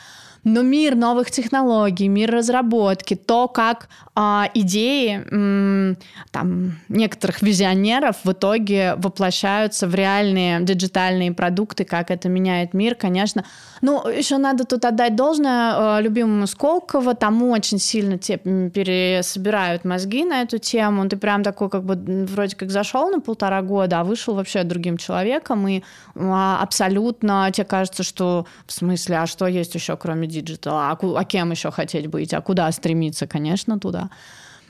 [0.47, 5.99] Но мир новых технологий, мир разработки, то, как а, идеи м,
[6.31, 13.45] там, некоторых визионеров в итоге воплощаются в реальные диджитальные продукты, как это меняет мир, конечно.
[13.83, 20.25] Ну, еще надо тут отдать должное э, любимому Сколково, тому очень сильно те пересобирают мозги
[20.25, 21.09] на эту тему.
[21.09, 24.97] Ты прям такой, как бы, вроде как зашел на полтора года, а вышел вообще другим
[24.97, 25.83] человеком, и
[26.15, 31.25] а, абсолютно тебе кажется, что в смысле, а что есть еще, кроме диджитала, а, а
[31.25, 34.11] кем еще хотеть быть, а куда стремиться, конечно, туда.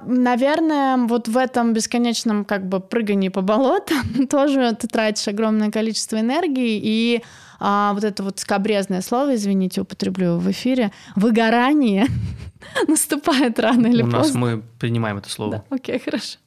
[0.05, 6.21] Наверное, вот в этом бесконечном как бы прыгании по болотам тоже ты тратишь огромное количество
[6.21, 7.23] энергии, и
[7.59, 12.07] а, вот это вот скобрезное слово, извините, употреблю в эфире, выгорание
[12.89, 14.19] наступает рано или поздно.
[14.19, 15.65] У нас мы принимаем это слово.
[15.69, 16.39] Да, окей, хорошо.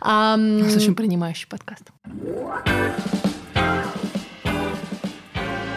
[0.00, 1.84] А, У нас очень принимающий подкаст.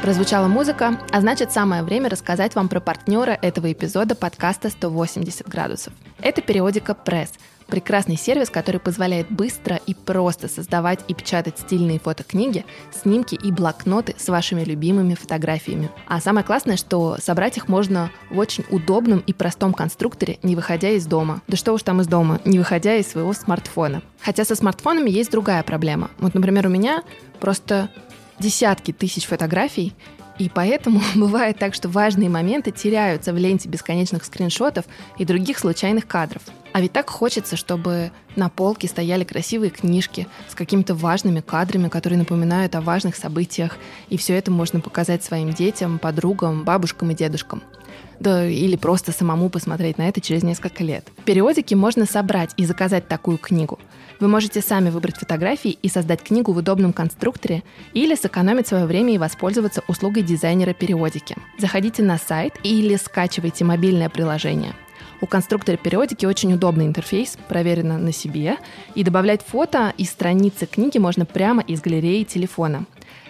[0.05, 5.93] Прозвучала музыка, а значит самое время рассказать вам про партнера этого эпизода подкаста «180 градусов».
[6.21, 7.31] Это периодика «Пресс»,
[7.65, 14.13] прекрасный сервис, который позволяет быстро и просто создавать и печатать стильные фотокниги, снимки и блокноты
[14.17, 15.89] с вашими любимыми фотографиями.
[16.05, 20.89] А самое классное, что собрать их можно в очень удобном и простом конструкторе, не выходя
[20.89, 21.41] из дома.
[21.47, 24.03] Да что уж там из дома, не выходя из своего смартфона.
[24.21, 26.11] Хотя со смартфонами есть другая проблема.
[26.19, 27.03] Вот, например, у меня
[27.39, 27.89] просто
[28.39, 29.93] десятки тысяч фотографий,
[30.37, 34.85] и поэтому бывает так, что важные моменты теряются в ленте бесконечных скриншотов
[35.17, 36.43] и других случайных кадров.
[36.73, 42.19] А ведь так хочется, чтобы на полке стояли красивые книжки с какими-то важными кадрами, которые
[42.19, 43.77] напоминают о важных событиях.
[44.09, 47.63] И все это можно показать своим детям, подругам, бабушкам и дедушкам.
[48.19, 51.07] Да или просто самому посмотреть на это через несколько лет.
[51.17, 53.79] В периодике можно собрать и заказать такую книгу–
[54.19, 59.13] вы можете сами выбрать фотографии и создать книгу в удобном конструкторе или сэкономить свое время
[59.13, 61.35] и воспользоваться услугой дизайнера периодики.
[61.57, 64.73] Заходите на сайт или скачивайте мобильное приложение.
[65.21, 68.57] У конструктора периодики очень удобный интерфейс, проверено на себе,
[68.95, 72.85] и добавлять фото и страницы книги можно прямо из галереи телефона.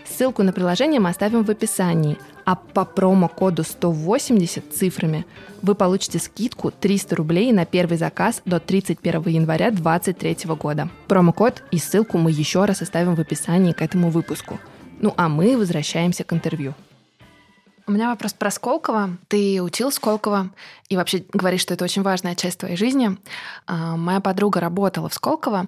[0.07, 2.17] Ссылку на приложение мы оставим в описании.
[2.45, 5.25] А по промокоду 180 цифрами
[5.63, 10.89] вы получите скидку 300 рублей на первый заказ до 31 января 2023 года.
[11.07, 14.59] Промокод и ссылку мы еще раз оставим в описании к этому выпуску.
[15.01, 16.75] Ну а мы возвращаемся к интервью.
[17.87, 19.15] У меня вопрос про Сколково.
[19.27, 20.49] Ты учил Сколково
[20.89, 23.15] и вообще говоришь, что это очень важная часть твоей жизни.
[23.67, 25.67] А, моя подруга работала в Сколково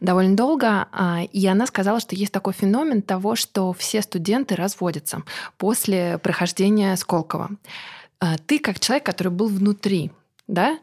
[0.00, 5.22] довольно долго, а, и она сказала, что есть такой феномен того, что все студенты разводятся
[5.56, 7.50] после прохождения Сколково.
[8.18, 10.10] А, ты как человек, который был внутри,
[10.48, 10.80] да,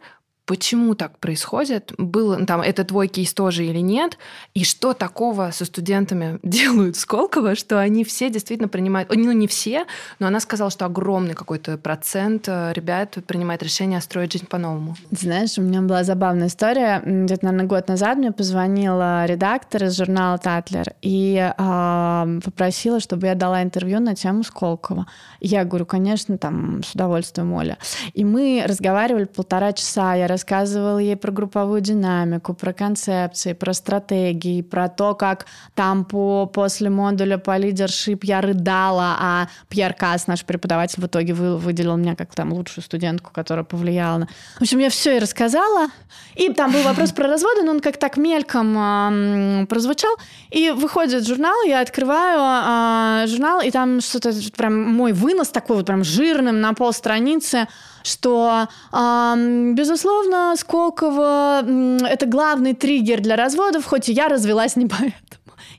[0.50, 4.18] почему так происходит, был там это твой кейс тоже или нет,
[4.56, 9.86] и что такого со студентами делают Сколково, что они все действительно принимают, ну не все,
[10.18, 14.96] но она сказала, что огромный какой-то процент э, ребят принимает решение строить жизнь по-новому.
[15.12, 17.04] Знаешь, у меня была забавная история.
[17.06, 23.36] Где-то, наверное, год назад мне позвонила редактор из журнала «Татлер» и э, попросила, чтобы я
[23.36, 25.06] дала интервью на тему Сколково.
[25.42, 27.78] Я говорю, конечно, там, с удовольствием, Оля.
[28.16, 34.62] И мы разговаривали полтора часа, я рассказывала ей про групповую динамику, про концепции, про стратегии,
[34.62, 40.46] про то, как там по, после модуля по лидершип я рыдала, а Пьер Касс, наш
[40.46, 44.28] преподаватель, в итоге вы, выделил меня как там лучшую студентку, которая повлияла на...
[44.60, 45.88] В общем, я все ей рассказала.
[46.36, 50.16] И там был вопрос про разводы, но он как так мельком э, прозвучал.
[50.52, 55.86] И выходит журнал, я открываю э, журнал, и там что-то прям мой вынос такой вот
[55.86, 57.68] прям жирным на пол страницы
[58.04, 61.64] что, э, безусловно, Сколково–
[62.08, 65.14] это главный триггер для разводов, хоть и я развелась не поэтому.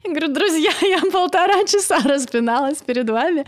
[0.04, 3.44] Я говорю, друзья, я полтора часа распиналась перед вами.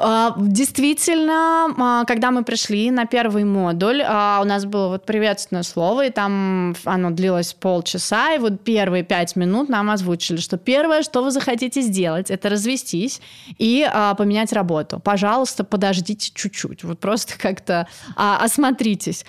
[0.00, 5.64] А, действительно, а, когда мы пришли на первый модуль, а, у нас было вот приветственное
[5.64, 11.02] слово, и там оно длилось полчаса, и вот первые пять минут нам озвучили, что первое,
[11.02, 13.20] что вы захотите сделать, это развестись
[13.58, 15.00] и поменять работу.
[15.00, 19.24] Пожалуйста, подождите чуть-чуть, вот просто как-то осмотритесь.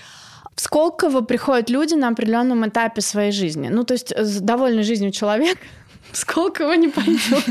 [0.55, 3.69] В Сколково приходят люди на определенном этапе своей жизни.
[3.69, 5.58] Ну, то есть довольный жизнью человек
[6.11, 7.45] Сколково не пойдет.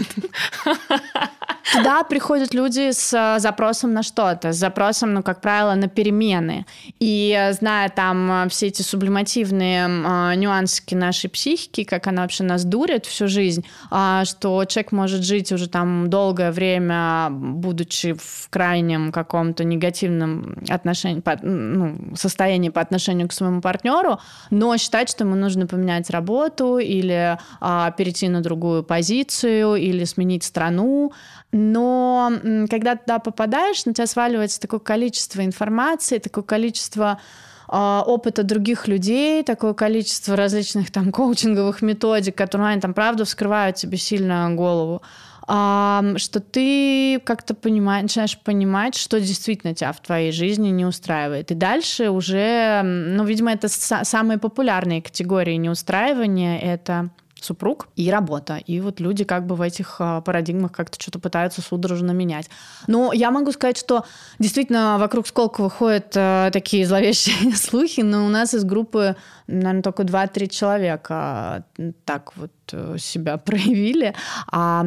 [1.73, 6.65] Туда приходят люди с э, запросом на что-то, с запросом, ну, как правило, на перемены.
[6.99, 12.45] И э, зная там э, все эти сублимативные э, нюансики нашей психики, как она вообще
[12.45, 18.49] нас дурит всю жизнь, э, что человек может жить уже там долгое время, будучи в
[18.49, 25.25] крайнем каком-то негативном отношении, по, ну, состоянии по отношению к своему партнеру, но считать, что
[25.25, 31.13] ему нужно поменять работу или э, перейти на другую позицию или сменить страну,
[31.53, 32.33] но
[32.71, 37.21] когда туда попадаешь, на тебя сваливается такое количество информации, такое количество
[37.69, 43.77] а, опыта других людей, такое количество различных там коучинговых методик, которые они там правда вскрывают
[43.77, 45.03] тебе сильно голову,
[45.47, 51.51] что ты как-то понимаешь, начинаешь понимать, что действительно тебя в твоей жизни не устраивает.
[51.51, 57.09] И дальше уже, ну, видимо, это самые популярные категории неустраивания— это
[57.43, 58.57] супруг и работа.
[58.57, 62.49] И вот люди как бы в этих а, парадигмах как-то что-то пытаются судорожно менять.
[62.87, 64.05] Но я могу сказать, что
[64.39, 70.03] действительно вокруг Сколково ходят э, такие зловещие слухи, но у нас из группы, наверное, только
[70.03, 71.65] 2-3 человека
[72.05, 72.51] так вот
[72.99, 74.15] себя проявили,
[74.51, 74.85] а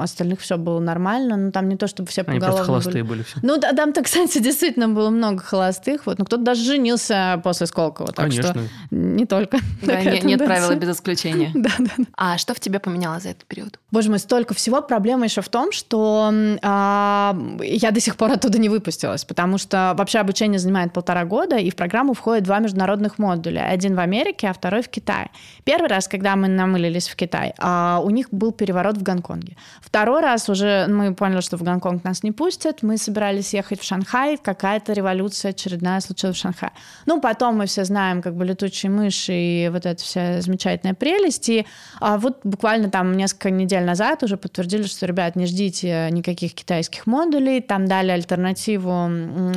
[0.00, 1.36] остальных все было нормально.
[1.36, 3.18] Ну, там не то, чтобы все Они просто холостые были.
[3.18, 3.38] были все.
[3.42, 6.06] Ну, да, там-то, кстати, действительно было много холостых.
[6.06, 8.12] Вот, ну, кто-то даже женился после Сколково.
[8.12, 8.50] Так Конечно.
[8.50, 9.58] что не только.
[9.82, 11.50] Да, нет, нет правила без исключения.
[11.54, 11.92] да, да.
[12.16, 13.78] А что в тебе поменялось за этот период?
[13.90, 14.80] Боже мой, столько всего.
[14.82, 19.94] Проблема еще в том, что а, я до сих пор оттуда не выпустилась, потому что
[19.96, 23.68] вообще обучение занимает полтора года, и в программу входят два международных модуля.
[23.68, 25.30] Один в Америке, а второй в Китае.
[25.64, 29.56] Первый раз, когда мы намылились отправились в Китай, а у них был переворот в Гонконге.
[29.80, 33.84] Второй раз уже мы поняли, что в Гонконг нас не пустят, мы собирались ехать в
[33.84, 36.72] Шанхай, какая-то революция очередная случилась в Шанхае.
[37.06, 41.48] Ну, потом мы все знаем, как бы летучие мыши и вот эта вся замечательная прелесть.
[41.48, 41.66] И
[42.00, 47.06] а вот буквально там несколько недель назад уже подтвердили, что, ребят, не ждите никаких китайских
[47.06, 49.10] модулей, там дали альтернативу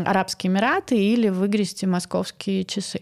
[0.05, 2.99] Арабские Эмираты или выгрести московские часы.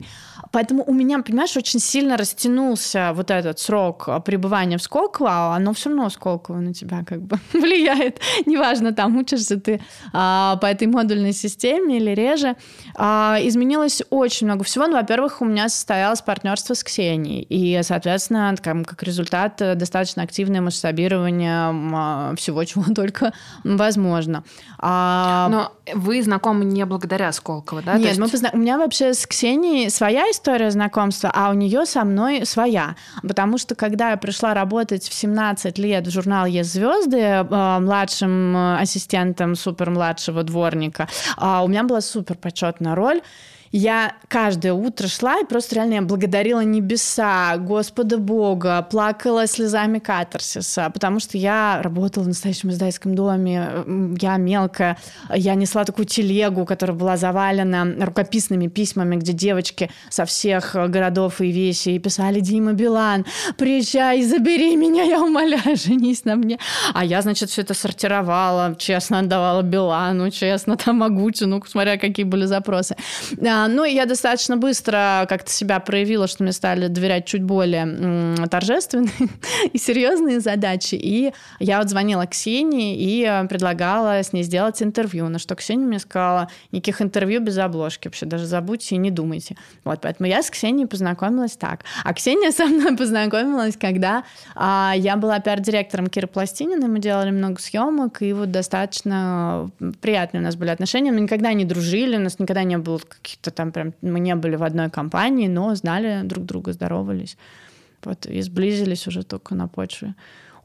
[0.53, 5.73] Поэтому у меня, понимаешь, очень сильно растянулся вот этот срок пребывания в Сколково, а оно
[5.73, 8.19] все равно Сколково на тебя как бы влияет.
[8.45, 9.81] Неважно, там учишься ты
[10.13, 12.55] а, по этой модульной системе или реже.
[12.93, 14.85] А, изменилось очень много всего.
[14.85, 17.41] Ну, во-первых, у меня состоялось партнерство с Ксенией.
[17.49, 24.43] И, соответственно, как, как результат, достаточно активное масштабирование а, всего, чего только возможно.
[24.77, 25.47] А...
[25.49, 27.97] Но вы знакомы не благодаря Сколково, да?
[27.97, 28.19] Нет, есть...
[28.19, 28.51] мы позна...
[28.53, 32.95] у меня вообще с Ксенией своя история знакомства, а у нее со мной своя.
[33.21, 38.55] Потому что когда я пришла работать в 17 лет в журнал «Есть звезды» э, младшим
[38.55, 41.07] э, ассистентом супер младшего дворника.
[41.37, 43.21] А у меня была супер почетная роль
[43.73, 50.91] я каждое утро шла и просто реально я благодарила небеса, Господа Бога, плакала слезами катарсиса,
[50.93, 53.83] потому что я работала в настоящем издательском доме,
[54.21, 54.99] я мелкая,
[55.33, 61.51] я несла такую телегу, которая была завалена рукописными письмами, где девочки со всех городов и
[61.51, 63.25] весей писали «Дима Билан,
[63.57, 66.59] приезжай, забери меня, я умоляю, женись на мне».
[66.93, 72.45] А я, значит, все это сортировала, честно отдавала Билану, честно там Агутину, смотря какие были
[72.45, 72.95] запросы.
[73.41, 78.35] А, ну, и я достаточно быстро как-то себя проявила, что мне стали доверять чуть более
[78.47, 79.11] торжественные
[79.73, 80.95] и серьезные задачи.
[80.95, 85.85] И я вот звонила Ксении и э, предлагала с ней сделать интервью, на что Ксения
[85.85, 89.55] мне сказала, никаких интервью без обложки вообще, даже забудьте и не думайте.
[89.83, 91.81] Вот, поэтому я с Ксенией познакомилась так.
[92.03, 94.23] А Ксения со мной познакомилась, когда
[94.55, 99.69] а, я была пиар-директором Киры Пластининой, мы делали много съемок, и вот достаточно
[100.01, 101.11] приятные у нас были отношения.
[101.11, 104.55] Мы никогда не дружили, у нас никогда не было каких-то там прям мы не были
[104.55, 107.37] в одной компании, но знали друг друга, здоровались.
[108.03, 110.15] Вот, и сблизились уже только на почве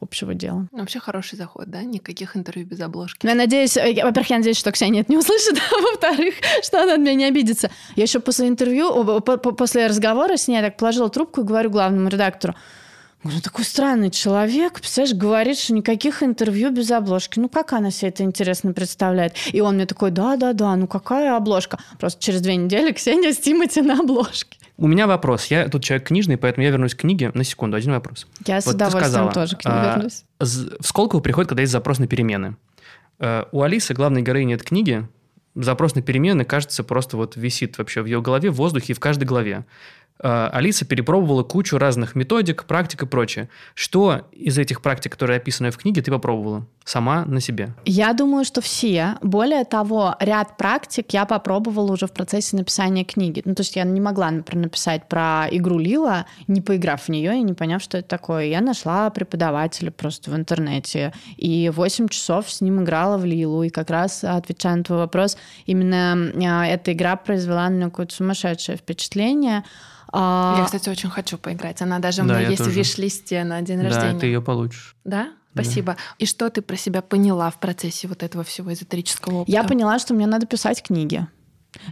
[0.01, 0.67] общего дела.
[0.71, 1.83] Вообще хороший заход, да?
[1.83, 3.25] Никаких интервью без обложки.
[3.25, 6.35] Ну, я надеюсь, э, я, во-первых, я надеюсь, что Ксения это не услышит, а во-вторых,
[6.63, 7.69] что она от меня не обидится.
[7.95, 12.09] Я еще после интервью, после разговора с ней, я так положила трубку и говорю главному
[12.09, 12.55] редактору,
[13.23, 17.37] Говорю, такой странный человек, представляешь, говорит, что никаких интервью без обложки.
[17.37, 19.35] Ну, как она себе это интересно представляет?
[19.51, 21.79] И он мне такой, да-да-да, ну какая обложка?
[21.99, 24.57] Просто через две недели Ксения с Тимати на обложке.
[24.77, 25.47] У меня вопрос.
[25.47, 27.75] Я тут человек книжный, поэтому я вернусь к книге на секунду.
[27.75, 28.25] Один вопрос.
[28.47, 30.23] Я вот с удовольствием сказала, тоже к ней а, вернусь.
[30.39, 32.55] В Сколково приходит, когда есть запрос на перемены.
[33.19, 35.05] А, у Алисы, главной героини этой книги,
[35.55, 39.01] запрос на перемены, кажется, просто вот висит вообще в ее голове, в воздухе и в
[39.01, 39.65] каждой главе.
[40.21, 43.49] Э, Алиса перепробовала кучу разных методик, практик и прочее.
[43.73, 47.73] Что из этих практик, которые описаны в книге, ты попробовала сама на себе?
[47.85, 49.15] Я думаю, что все.
[49.21, 53.41] Более того, ряд практик я попробовала уже в процессе написания книги.
[53.45, 57.37] Ну, то есть я не могла, например, написать про игру Лила, не поиграв в нее
[57.37, 58.45] и не поняв, что это такое.
[58.45, 63.63] Я нашла преподавателя просто в интернете и 8 часов с ним играла в Лилу.
[63.63, 68.15] И как раз, отвечая на твой вопрос, именно э, эта игра произвела на меня какое-то
[68.15, 69.63] сумасшедшее впечатление.
[70.11, 70.55] А...
[70.57, 71.81] Я, кстати, очень хочу поиграть.
[71.81, 72.71] Она даже да, у меня есть тоже.
[72.71, 74.13] в виш-листе на день рождения.
[74.13, 74.95] Да, ты ее получишь.
[75.03, 75.29] Да?
[75.53, 75.93] Спасибо.
[75.93, 75.99] Да.
[76.19, 79.51] И что ты про себя поняла в процессе вот этого всего эзотерического опыта?
[79.51, 81.27] Я поняла, что мне надо писать книги.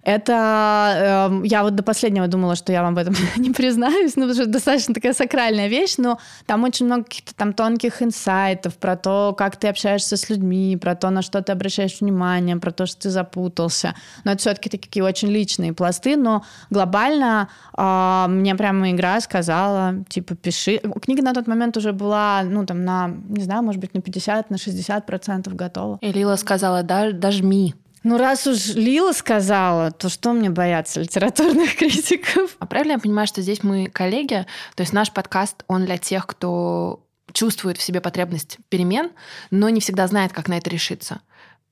[0.04, 4.24] Это э, я вот до последнего думала, что я вам в этом не признаюсь, ну,
[4.24, 8.78] потому что это достаточно такая сакральная вещь, но там очень много каких-то там тонких инсайтов
[8.78, 12.72] про то, как ты общаешься с людьми, про то, на что ты обращаешь внимание, про
[12.72, 13.94] то, что ты запутался.
[14.24, 20.36] Но это все-таки такие очень личные пласты, но глобально э, мне прямо игра сказала, типа,
[20.36, 20.80] пиши.
[21.02, 24.50] Книга на тот момент уже была, ну, там, на, не знаю, может быть, на 50,
[24.50, 26.00] на 60 процентов готова.
[26.02, 27.76] И Лила сказала, да, дожми.
[28.08, 32.56] Ну, раз уж Лила сказала, то что мне бояться литературных критиков?
[32.58, 34.46] А правильно я понимаю, что здесь мы коллеги?
[34.76, 37.02] То есть наш подкаст, он для тех, кто
[37.34, 39.12] чувствует в себе потребность перемен,
[39.52, 41.20] но не всегда знает, как на это решиться.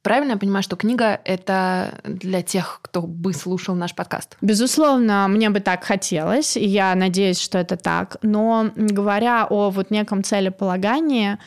[0.01, 4.35] Правильно я понимаю, что книга— это для тех, кто бы слушал наш подкаст?
[4.41, 8.17] Безусловно, мне бы так хотелось, и я надеюсь, что это так.
[8.23, 11.37] Но говоря о вот неком целеполагании,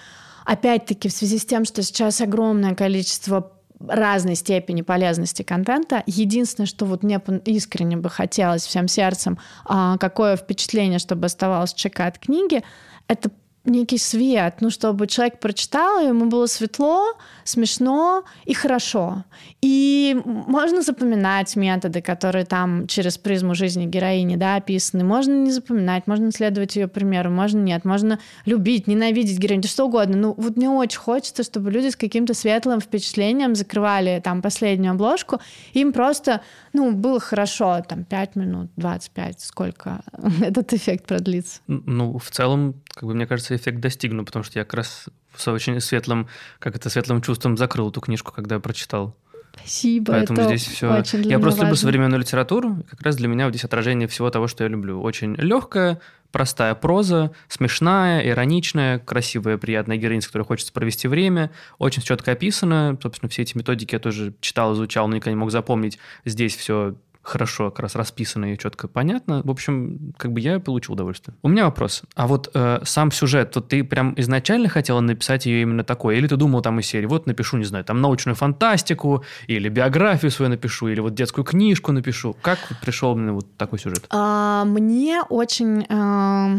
[0.47, 3.53] опять-таки в связи с тем, что сейчас огромное количество
[3.87, 6.03] разной степени полезности контента.
[6.07, 12.07] Единственное, что вот мне искренне бы хотелось всем сердцем, а, какое впечатление, чтобы оставалось ЧК
[12.07, 12.63] от книги,
[13.07, 13.31] это
[13.69, 19.25] некий свет, ну, чтобы человек прочитал, и ему было светло, смешно и хорошо.
[19.61, 25.05] И можно запоминать методы, которые там через призму жизни героини да, описаны.
[25.05, 27.85] Можно не запоминать, можно следовать ее примеру, можно нет.
[27.85, 30.17] Можно любить, ненавидеть героиню, что угодно.
[30.17, 35.41] Ну, вот мне очень хочется, чтобы люди с каким-то светлым впечатлением закрывали там последнюю обложку.
[35.73, 40.01] Им просто, ну, было хорошо, там, 5 минут, 25, сколько
[40.41, 41.61] этот эффект продлится.
[41.67, 45.07] Ну, в целом, как бы, мне кажется, эффект достигну, потому что я как раз
[45.37, 46.27] с очень светлым,
[46.59, 49.17] как это, светлым чувством закрыл эту книжку, когда я прочитал.
[49.55, 50.13] Спасибо.
[50.15, 50.93] Поэтому это здесь все.
[50.93, 51.71] Очень я просто важно.
[51.71, 52.85] люблю современную литературу.
[52.91, 55.01] Как раз для меня вот здесь отражение всего того, что я люблю.
[55.01, 56.01] Очень легкая,
[56.33, 62.99] простая проза, смешная, ироничная, красивая, приятная героиня, с которой хочется провести время, очень четко описана.
[63.01, 65.99] Собственно, все эти методики я тоже читал, изучал, но никогда не мог запомнить.
[66.25, 66.97] Здесь все
[67.29, 69.43] хорошо как раз расписано и четко понятно.
[69.45, 71.37] В общем, как бы я получил удовольствие.
[71.43, 72.03] У меня вопрос.
[72.15, 76.19] А вот э, сам сюжет, то ты прям изначально хотела написать ее именно такой?
[76.19, 80.31] Или ты думал там из серии, вот напишу, не знаю, там научную фантастику, или биографию
[80.31, 82.37] свою напишу, или вот детскую книжку напишу?
[82.41, 84.07] Как пришел именно вот такой сюжет?
[84.11, 85.87] А, мне очень...
[85.89, 86.59] А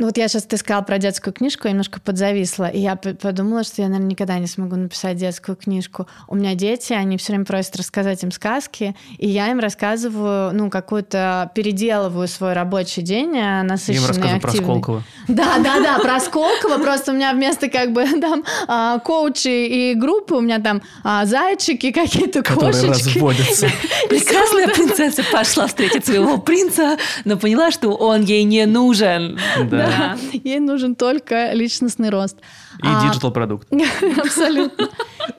[0.00, 3.64] Ну вот я сейчас, ты сказала про детскую книжку, я немножко подзависла, и я подумала,
[3.64, 6.08] что я, наверное, никогда не смогу написать детскую книжку.
[6.26, 10.70] У меня дети, они все время просят рассказать им сказки, и я им рассказываю, ну,
[10.70, 15.02] какую-то, переделываю свой рабочий день, э, насыщенный, Им рассказываю про Сколково.
[15.28, 19.94] Да, да, да, про Сколково, просто у меня вместо как бы там а, коучи и
[19.94, 23.18] группы, у меня там а, зайчики, какие-то кошечки.
[23.18, 23.68] разводятся.
[24.08, 26.96] Прекрасная принцесса пошла встретить своего принца,
[27.26, 29.38] но поняла, что он ей не нужен.
[29.70, 29.89] Да.
[30.32, 32.36] Ей нужен только личностный рост.
[32.78, 33.68] И а, digital продукт.
[34.18, 34.88] Абсолютно.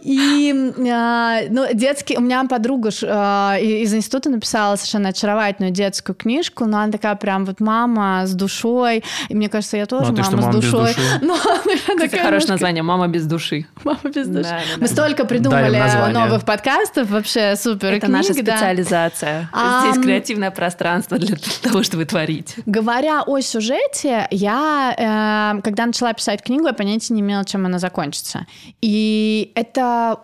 [0.01, 6.65] И а, ну, детский, у меня подруга а, из института написала совершенно очаровательную детскую книжку,
[6.65, 9.03] но она такая прям вот мама с душой.
[9.29, 10.93] И мне кажется, я тоже ну, мама, с душой.
[11.95, 13.65] Кстати, хорошее название «Мама без души».
[13.83, 14.55] Мама без души.
[14.77, 17.93] Мы столько придумали новых подкастов, вообще супер.
[17.93, 19.49] Это наша специализация.
[19.81, 22.55] Здесь креативное пространство для того, чтобы творить.
[22.65, 27.79] Говоря о сюжете, я, э, когда начала писать книгу, я понятия не имела, чем она
[27.79, 28.45] закончится.
[28.81, 30.19] И это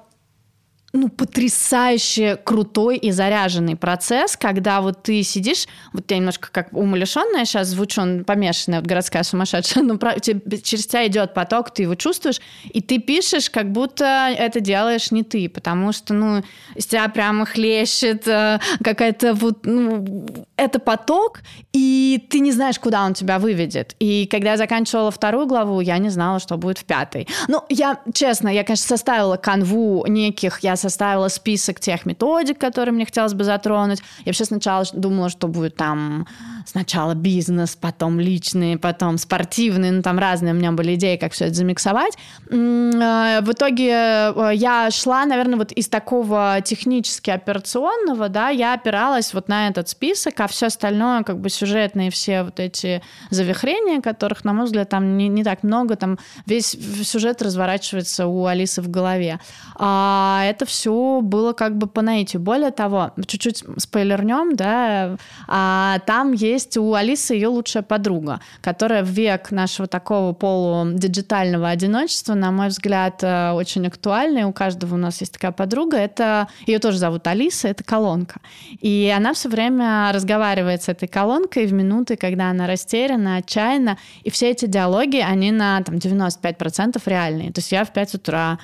[0.93, 7.43] ну, потрясающе крутой и заряженный процесс, когда вот ты сидишь, вот я немножко как умалишенная
[7.43, 12.39] сейчас звучу, он помешанная, вот городская сумасшедшая, но через тебя идет поток, ты его чувствуешь,
[12.71, 16.43] и ты пишешь, как будто это делаешь не ты, потому что, ну,
[16.75, 20.25] из тебя прямо хлещет э, какая-то вот, ну,
[20.55, 21.41] это поток,
[21.73, 23.95] и ты не знаешь, куда он тебя выведет.
[23.99, 27.27] И когда я заканчивала вторую главу, я не знала, что будет в пятой.
[27.49, 33.05] Ну, я, честно, я, конечно, составила канву неких, я составила список тех методик, которые мне
[33.05, 33.99] хотелось бы затронуть.
[34.19, 36.27] Я вообще сначала думала, что будет там
[36.67, 41.45] сначала бизнес, потом личный, потом спортивный, ну там разные у меня были идеи, как все
[41.45, 42.17] это замиксовать.
[42.49, 49.33] Э, в итоге э, я шла, наверное, вот из такого технически операционного, да, я опиралась
[49.33, 54.43] вот на этот список, а все остальное, как бы сюжетные все вот эти завихрения, которых,
[54.43, 58.89] на мой взгляд, там не, не так много, там весь сюжет разворачивается у Алисы в
[58.89, 59.39] голове.
[59.75, 62.41] А это все было как бы по наитию.
[62.41, 69.09] Более того, чуть-чуть спойлернем, да, а там есть у Алисы ее лучшая подруга, которая в
[69.09, 74.39] век нашего такого полудиджитального одиночества, на мой взгляд, э, очень актуальна.
[74.39, 75.97] И у каждого у нас есть такая подруга.
[75.97, 78.39] Это ее тоже зовут Алиса, это колонка.
[78.81, 83.97] И она все время разговаривает с этой колонкой в минуты, когда она растеряна, отчаянна.
[84.23, 87.51] И все эти диалоги, они на там, 95% реальные.
[87.51, 88.57] То есть я в 5 утра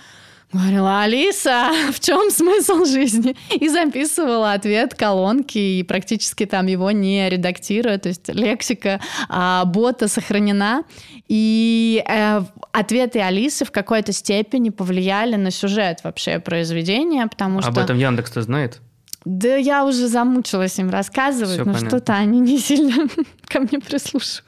[0.54, 3.36] Говорила, Алиса, в чем смысл жизни?
[3.50, 10.08] И записывала ответ колонки, и практически там его не редактируя, то есть лексика а, бота
[10.08, 10.84] сохранена.
[11.28, 12.42] И э,
[12.72, 17.72] ответы Алисы в какой-то степени повлияли на сюжет вообще произведения, потому Об что...
[17.72, 18.82] Об этом Яндекс-то знает?
[19.26, 23.08] Да я уже замучилась им рассказывать, Всё но что-то они не сильно
[23.48, 24.44] ко мне прислушиваются.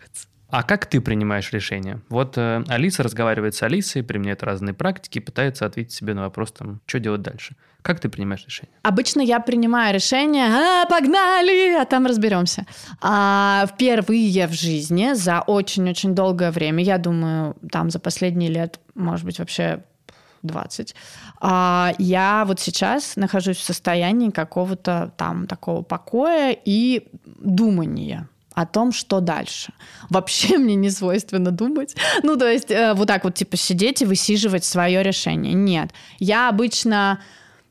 [0.49, 2.01] А как ты принимаешь решение?
[2.09, 6.81] Вот э, Алиса разговаривает с Алисой, применяет разные практики, пытается ответить себе на вопрос, там,
[6.85, 7.55] что делать дальше.
[7.81, 8.73] Как ты принимаешь решение?
[8.83, 12.65] Обычно я принимаю решение, а, погнали, а там разберемся.
[13.01, 19.25] А впервые в жизни за очень-очень долгое время, я думаю, там за последние лет, может
[19.25, 19.83] быть, вообще
[20.43, 20.95] 20.
[21.41, 27.07] А я вот сейчас нахожусь в состоянии какого-то там такого покоя и
[27.39, 29.73] думания о том, что дальше.
[30.09, 31.95] Вообще мне не свойственно думать.
[32.23, 35.53] Ну, то есть э, вот так вот типа сидеть и высиживать свое решение.
[35.53, 35.91] Нет.
[36.19, 37.19] Я обычно...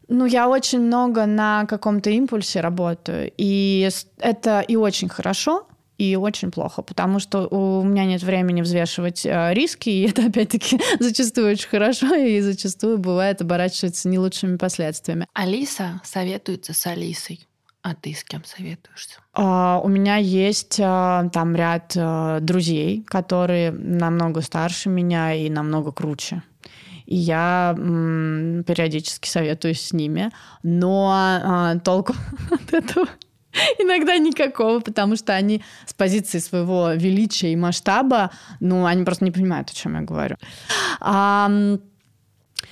[0.06, 5.66] Ну, я очень много на каком-то импульсе работаю, и это и очень хорошо,
[5.96, 10.78] и очень плохо, потому что у меня нет времени взвешивать э, риски, и это, опять-таки,
[11.00, 15.26] зачастую очень хорошо, и зачастую бывает оборачивается не лучшими последствиями.
[15.32, 17.46] Алиса советуется с Алисой.
[17.84, 19.18] А ты с кем советуешься?
[19.36, 25.92] Uh, у меня есть uh, там ряд uh, друзей, которые намного старше меня и намного
[25.92, 26.42] круче.
[27.04, 30.30] И я м, периодически советуюсь с ними,
[30.62, 32.14] но толку
[32.50, 33.06] от этого
[33.78, 38.30] иногда никакого, потому что они с позиции своего величия и масштаба,
[38.60, 40.36] ну, они просто не понимают, о чем я говорю.
[41.02, 41.82] Um,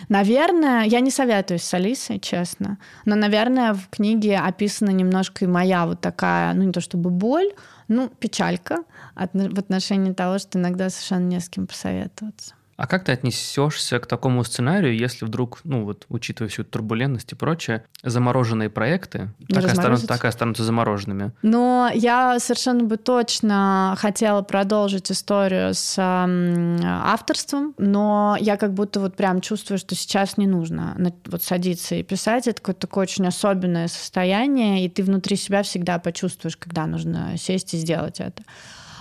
[0.08, 5.86] Наверное, я не советуюсь с Алисой, честно, но, наверное, в книге описана немножко и моя
[5.86, 7.52] вот такая, ну не то чтобы боль,
[7.88, 12.54] ну печалька в отношении того, что иногда совершенно не с кем посоветоваться.
[12.76, 17.34] А как ты отнесешься к такому сценарию, если вдруг, ну вот, учитывая всю турбулентность и
[17.34, 21.32] прочее, замороженные проекты так и, останутся, так и останутся замороженными?
[21.42, 29.00] Но я совершенно бы точно хотела продолжить историю с э, авторством, но я как будто
[29.00, 30.96] вот прям чувствую, что сейчас не нужно
[31.26, 32.46] вот садиться и писать.
[32.48, 37.74] Это какое-то такое очень особенное состояние, и ты внутри себя всегда почувствуешь, когда нужно сесть
[37.74, 38.42] и сделать это.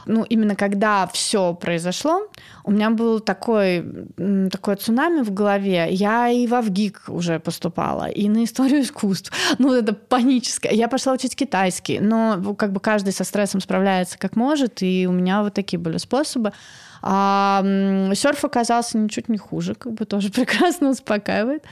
[0.05, 2.27] Ну, именно когда все произошло,
[2.63, 3.85] у меня был такой,
[4.51, 5.87] такое цунами в голове.
[5.91, 9.31] Я и во ВГИК уже поступала, и на историю искусств.
[9.57, 10.71] Ну, это паническое.
[10.71, 15.11] Я пошла учить китайский, но как бы каждый со стрессом справляется как может, и у
[15.11, 16.51] меня вот такие были способы.
[17.03, 17.63] А
[18.13, 21.63] серф оказался ничуть не хуже, как бы тоже прекрасно успокаивает.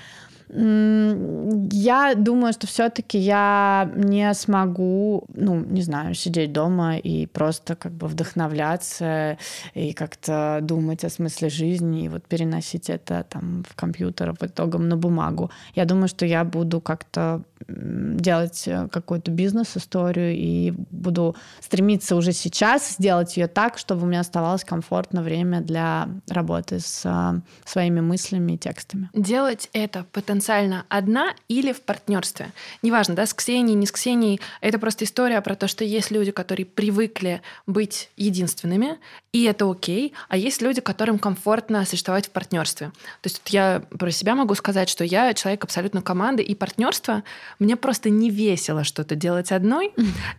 [0.51, 7.91] Я думаю, что все-таки я не смогу, ну, не знаю, сидеть дома и просто как
[7.91, 9.37] бы вдохновляться
[9.75, 14.89] и как-то думать о смысле жизни и вот переносить это там в компьютер, по итогам
[14.89, 15.51] на бумагу.
[15.75, 22.91] Я думаю, что я буду как-то делать э, какую-то бизнес-историю и буду стремиться уже сейчас
[22.91, 28.53] сделать ее так, чтобы у меня оставалось комфортно время для работы с а, своими мыслями
[28.53, 29.09] и текстами.
[29.13, 32.51] Делать это потенциально одна или в партнерстве.
[32.81, 34.39] Неважно, да, с Ксенией, не с Ксенией.
[34.61, 38.97] Это просто история про то, что есть люди, которые привыкли быть единственными,
[39.31, 42.87] и это окей, а есть люди, которым комфортно существовать в партнерстве.
[43.21, 47.23] То есть я про себя могу сказать, что я человек абсолютно команды, и партнерство
[47.57, 49.93] мне просто не весело что-то делать одной.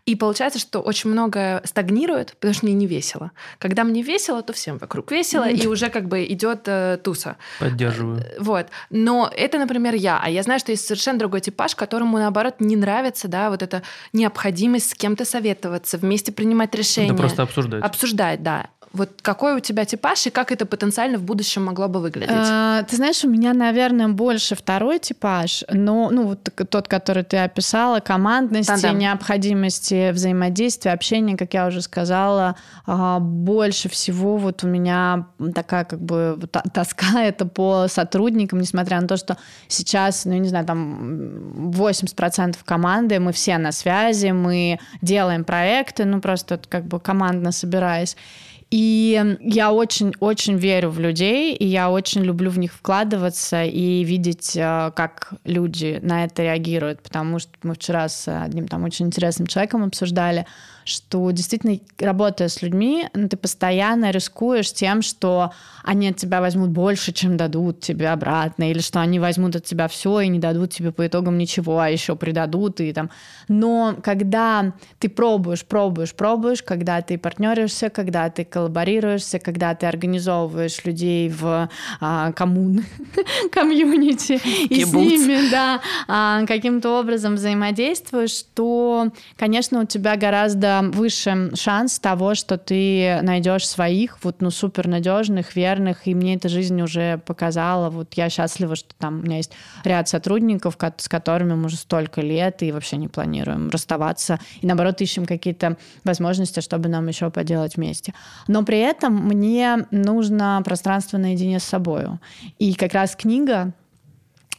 [0.07, 3.33] И получается, что очень многое стагнирует, потому что мне не весело.
[3.59, 7.37] Когда мне весело, то всем вокруг весело, и уже как бы идет э, туса.
[7.59, 8.21] Поддерживаю.
[8.21, 8.67] Э, вот.
[8.91, 10.21] Но это, например, я.
[10.23, 13.83] А я знаю, что есть совершенно другой типаж, которому, наоборот, не нравится, да, вот эта
[14.13, 17.13] необходимость с кем-то советоваться, вместе принимать решения.
[17.13, 17.83] Да просто обсуждать.
[17.83, 18.69] Обсуждать, да.
[18.93, 22.31] Вот какой у тебя типаж и как это потенциально в будущем могло бы выглядеть?
[22.33, 27.37] А, ты знаешь, у меня, наверное, больше второй типаж, но ну вот тот, который ты
[27.37, 28.91] описала, командности, Да-да.
[28.91, 36.01] необходимости взаимодействия, общения, как я уже сказала, а, больше всего вот у меня такая как
[36.01, 36.37] бы
[36.73, 39.37] тоска это по сотрудникам, несмотря на то, что
[39.69, 46.05] сейчас, ну, я не знаю, там 80% команды, мы все на связи, мы делаем проекты,
[46.05, 48.17] ну, просто как бы командно собираясь.
[48.71, 54.57] И я очень-очень верю в людей, и я очень люблю в них вкладываться и видеть,
[54.57, 59.49] э, как люди на это реагируют, потому что мы вчера с одним там очень интересным
[59.49, 60.47] человеком обсуждали,
[60.85, 65.53] что действительно, работая с людьми, ну, ты постоянно рискуешь тем, что
[65.85, 69.89] они от тебя возьмут больше, чем дадут тебе обратно, или что они возьмут от тебя
[69.89, 72.81] все и не дадут тебе по итогам ничего, а еще придадут.
[72.81, 73.11] И там.
[73.49, 80.85] Но когда ты пробуешь, пробуешь, пробуешь, когда ты партнеришься, когда ты коллаборируешься, когда ты организовываешь
[80.85, 81.69] людей в
[82.01, 82.85] а, коммун,
[83.53, 91.51] комьюнити, и с ними да, а, каким-то образом взаимодействуешь, то, конечно, у тебя гораздо выше
[91.55, 96.81] шанс того, что ты найдешь своих, вот, ну, супер надежных, верных, и мне эта жизнь
[96.81, 97.91] уже показала.
[97.91, 99.53] Вот я счастлива, что там у меня есть
[99.85, 104.39] ряд сотрудников, с которыми мы уже столько лет и вообще не планируем расставаться.
[104.61, 108.15] И наоборот, ищем какие-то возможности, чтобы нам еще поделать вместе.
[108.49, 112.05] Но при этом мне нужно пространство наедине с собой.
[112.59, 113.75] И как раз книга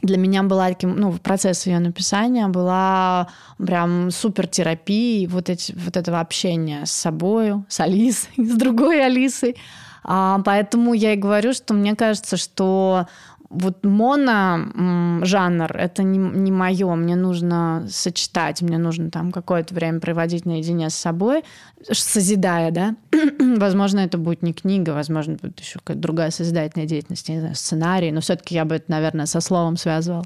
[0.01, 3.27] для меня была таким, ну, процесс ее написания была
[3.57, 9.55] прям супер терапией вот, эти, вот этого общения с собой, с Алисой, с другой Алисой.
[10.03, 13.07] А, поэтому я и говорю, что мне кажется, что
[13.51, 16.95] вот моно жанр это не, не мое.
[16.95, 21.43] Мне нужно сочетать, мне нужно там какое-то время проводить наедине с собой,
[21.91, 22.95] созидая, да.
[23.57, 28.11] возможно, это будет не книга, возможно, будет еще какая-то другая созидательная деятельность, не знаю, сценарий,
[28.11, 30.23] но все-таки я бы это, наверное, со словом связывала.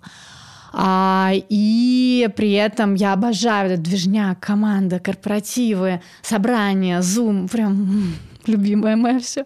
[0.72, 8.14] А, и при этом я обожаю этот движняк, команда, корпоративы, собрания, зум, прям
[8.48, 9.46] любимое мое все.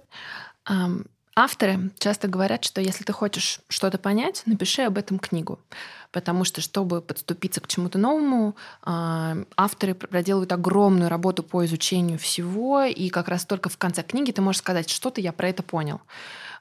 [1.42, 5.58] Авторы часто говорят, что если ты хочешь что-то понять, напиши об этом книгу.
[6.12, 12.84] Потому что, чтобы подступиться к чему-то новому, а, авторы проделывают огромную работу по изучению всего,
[12.84, 16.02] и как раз только в конце книги ты можешь сказать, что-то я про это понял.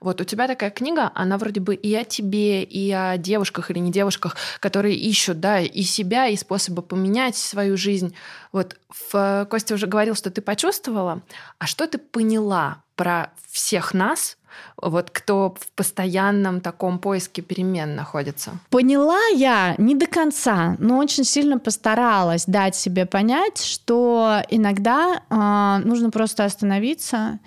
[0.00, 3.78] Вот у тебя такая книга, она вроде бы и о тебе, и о девушках или
[3.78, 8.14] не девушках, которые ищут, да, и себя, и способы поменять свою жизнь.
[8.52, 11.22] Вот в, Костя уже говорил, что ты почувствовала,
[11.58, 14.36] а что ты поняла про всех нас,
[14.76, 18.58] вот кто в постоянном таком поиске перемен находится?
[18.70, 25.86] Поняла я не до конца, но очень сильно постаралась дать себе понять, что иногда э,
[25.86, 27.38] нужно просто остановиться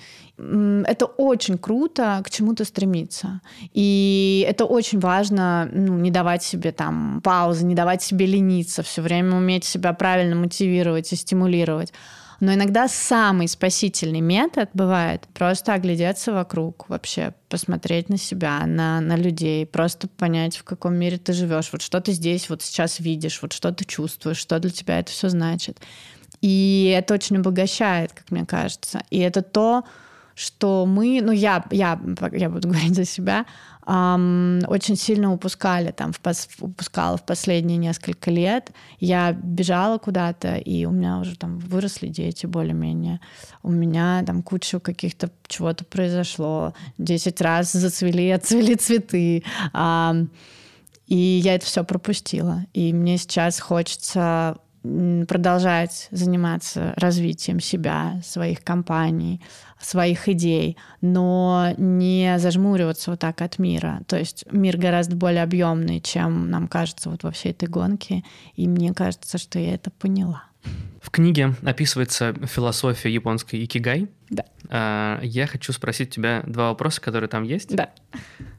[0.85, 3.41] это очень круто к чему-то стремиться.
[3.73, 9.01] И это очень важно, ну, не давать себе там паузы, не давать себе лениться, все
[9.01, 11.93] время уметь себя правильно мотивировать и стимулировать.
[12.39, 19.15] Но иногда самый спасительный метод бывает просто оглядеться вокруг, вообще посмотреть на себя, на, на
[19.15, 23.43] людей, просто понять, в каком мире ты живешь, вот что ты здесь вот сейчас видишь,
[23.43, 25.79] вот что ты чувствуешь, что для тебя это все значит.
[26.41, 29.03] И это очень обогащает, как мне кажется.
[29.11, 29.83] И это то,
[30.35, 31.99] что мы, ну я, я,
[32.31, 33.45] я буду говорить за себя,
[33.85, 38.71] эм, очень сильно упускали, там, в пос, упускала в последние несколько лет.
[38.99, 43.19] Я бежала куда-то, и у меня уже там выросли дети более-менее.
[43.63, 46.73] У меня там куча каких-то чего-то произошло.
[46.97, 49.43] Десять раз зацвели, отцвели цветы.
[49.73, 50.31] Эм,
[51.07, 52.65] и я это все пропустила.
[52.73, 59.41] И мне сейчас хочется продолжать заниматься развитием себя, своих компаний,
[59.79, 64.01] своих идей, но не зажмуриваться вот так от мира.
[64.07, 68.23] То есть мир гораздо более объемный, чем нам кажется вот во всей этой гонке,
[68.55, 70.50] и мне кажется, что я это поняла.
[71.01, 74.07] В книге описывается философия японской икигай.
[74.29, 74.45] Да.
[74.69, 77.75] А, я хочу спросить тебя два вопроса, которые там есть.
[77.75, 77.89] Да.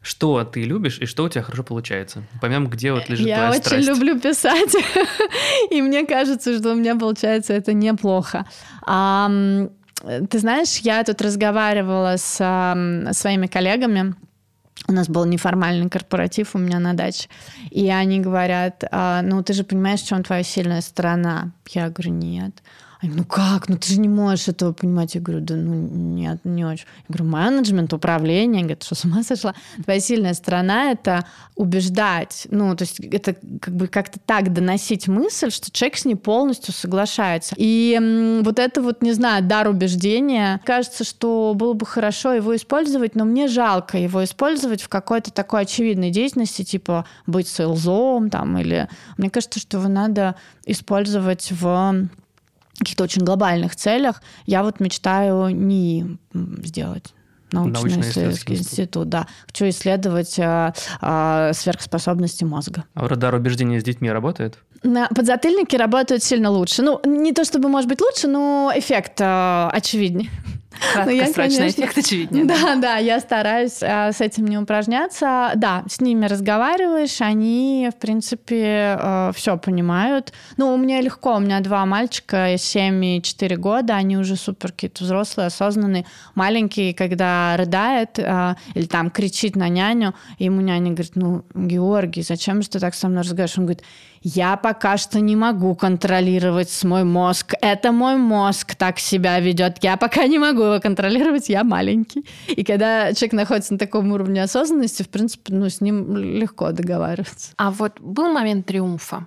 [0.02, 2.24] Что ты любишь и что у тебя хорошо получается?
[2.40, 3.88] Поймем, где вот лежит я твоя очень страсть.
[3.88, 4.74] люблю писать,
[5.70, 8.44] и мне кажется, что у меня получается это неплохо.
[8.84, 12.36] Ты знаешь, я тут разговаривала с
[13.12, 14.14] своими коллегами,
[14.88, 17.28] у нас был неформальный корпоратив у меня на даче.
[17.70, 21.52] И они говорят, а, ну ты же понимаешь, в чем твоя сильная сторона?
[21.70, 22.62] Я говорю, нет.
[23.02, 25.16] Они, ну как, ну ты же не можешь этого понимать.
[25.16, 26.86] Я говорю, да ну нет, не очень.
[27.08, 28.62] Я говорю, менеджмент, управление.
[28.62, 29.54] Говорят, что с ума сошла?
[29.82, 31.26] Твоя сильная сторона— это
[31.56, 32.46] убеждать.
[32.50, 36.72] Ну, то есть это как бы как-то так доносить мысль, что человек с ней полностью
[36.72, 37.56] соглашается.
[37.58, 40.60] И м, вот это вот, не знаю, дар убеждения.
[40.64, 45.62] Кажется, что было бы хорошо его использовать, но мне жалко его использовать в какой-то такой
[45.62, 48.88] очевидной деятельности, типа быть сейлзом там, или...
[49.16, 50.36] Мне кажется, что его надо
[50.66, 52.08] использовать в
[52.78, 57.14] каких-то очень глобальных целях, я вот мечтаю не сделать
[57.52, 59.26] научно-исследовательский институт, да.
[59.46, 62.84] Хочу исследовать э, э, сверхспособности мозга.
[62.94, 64.58] А радар убеждения с детьми работает?
[64.82, 66.82] На подзатыльники работают сильно лучше.
[66.82, 70.30] Ну, не то чтобы, может быть, лучше, но эффект э, очевиднее.
[70.92, 71.82] Краткосрочный конечно...
[71.82, 72.44] эффект очевиднее.
[72.52, 75.52] Да, да, я стараюсь э, с этим не упражняться.
[75.56, 80.32] Да, с ними разговариваешь, они, в принципе, э, все понимают.
[80.56, 84.72] Ну, у меня легко, у меня два мальчика, 7 и 4 года, они уже супер
[84.72, 86.04] какие-то взрослые, осознанные.
[86.34, 92.62] Маленький, когда рыдает э, или там кричит на няню, ему няня говорит, ну, Георгий, зачем
[92.62, 93.58] же ты так со мной разговариваешь?
[93.58, 93.82] Он говорит,
[94.22, 97.54] я пока что не могу контролировать свой мозг.
[97.60, 99.78] Это мой мозг так себя ведет.
[99.82, 102.24] Я пока не могу его контролировать, я маленький.
[102.48, 107.52] И когда человек находится на таком уровне осознанности, в принципе, ну, с ним легко договариваться.
[107.56, 109.26] А вот был момент триумфа?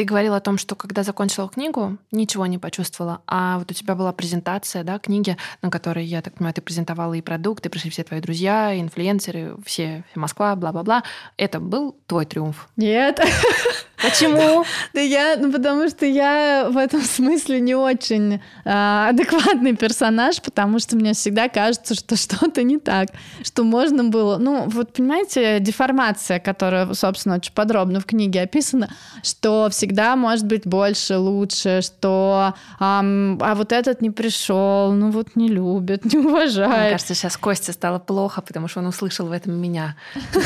[0.00, 3.20] Ты говорила о том, что когда закончила книгу, ничего не почувствовала.
[3.26, 7.12] А вот у тебя была презентация, да, книги, на которой, я так понимаю, ты презентовала
[7.14, 11.02] и продукты, пришли все твои друзья, инфлюенсеры, все, все Москва, бла-бла-бла.
[11.36, 12.68] Это был твой триумф?
[12.76, 13.20] Нет.
[14.02, 14.64] Почему?
[14.94, 20.78] Да я, ну потому что я в этом смысле не очень э, адекватный персонаж, потому
[20.78, 23.08] что мне всегда кажется, что что-то не так,
[23.44, 28.90] что можно было, ну вот понимаете, деформация, которая, собственно, очень подробно в книге описана,
[29.22, 35.48] что всегда может быть больше, лучше, что а вот этот не пришел, ну вот не
[35.48, 36.80] любит, не уважает.
[36.80, 39.96] Мне кажется, сейчас Костя стало плохо, потому что он услышал в этом меня.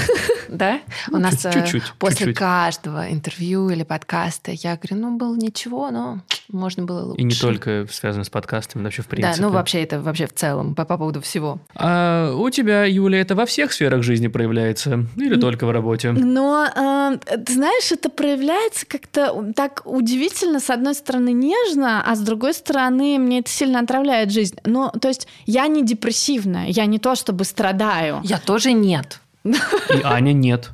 [0.46, 0.80] Да?
[1.10, 4.52] У нас э, после каждого интервью интервью или подкаста.
[4.52, 7.20] Я говорю, ну, было ничего, но можно было лучше.
[7.20, 9.36] И не только связано с подкастами, но вообще в принципе.
[9.36, 11.58] Да, ну вообще это вообще в целом, по, по поводу всего.
[11.74, 15.06] А у тебя, Юля, это во всех сферах жизни проявляется?
[15.16, 16.12] Или только в работе?
[16.12, 22.20] Но, э, ты знаешь, это проявляется как-то так удивительно, с одной стороны, нежно, а с
[22.20, 24.56] другой стороны, мне это сильно отравляет жизнь.
[24.64, 28.20] Ну, то есть я не депрессивная, я не то чтобы страдаю.
[28.24, 29.20] Я тоже нет.
[29.44, 30.70] И Аня нет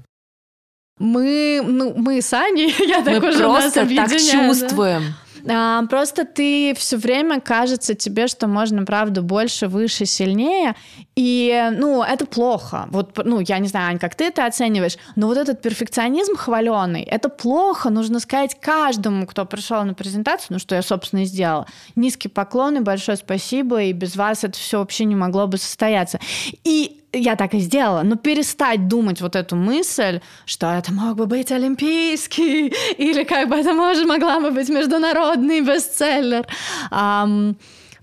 [1.01, 5.03] мы, ну, мы с Аней, я так мы уже просто так чувствуем.
[5.43, 5.79] Да?
[5.79, 10.75] А, просто ты все время кажется тебе, что можно, правда, больше, выше, сильнее.
[11.17, 12.87] И, ну, это плохо.
[12.91, 17.03] Вот, ну, я не знаю, Ань, как ты это оцениваешь, но вот этот перфекционизм хваленый,
[17.03, 17.89] это плохо.
[17.89, 21.67] Нужно сказать каждому, кто пришел на презентацию, ну, что я, собственно, и сделала.
[21.97, 26.21] Низкий поклон и большое спасибо, и без вас это все вообще не могло бы состояться.
[26.65, 31.27] И я так и сделала, но перестать думать вот эту мысль, что это мог бы
[31.27, 36.47] быть олимпийский, или как бы это может, могла бы быть международный бестселлер.
[36.91, 37.57] Um,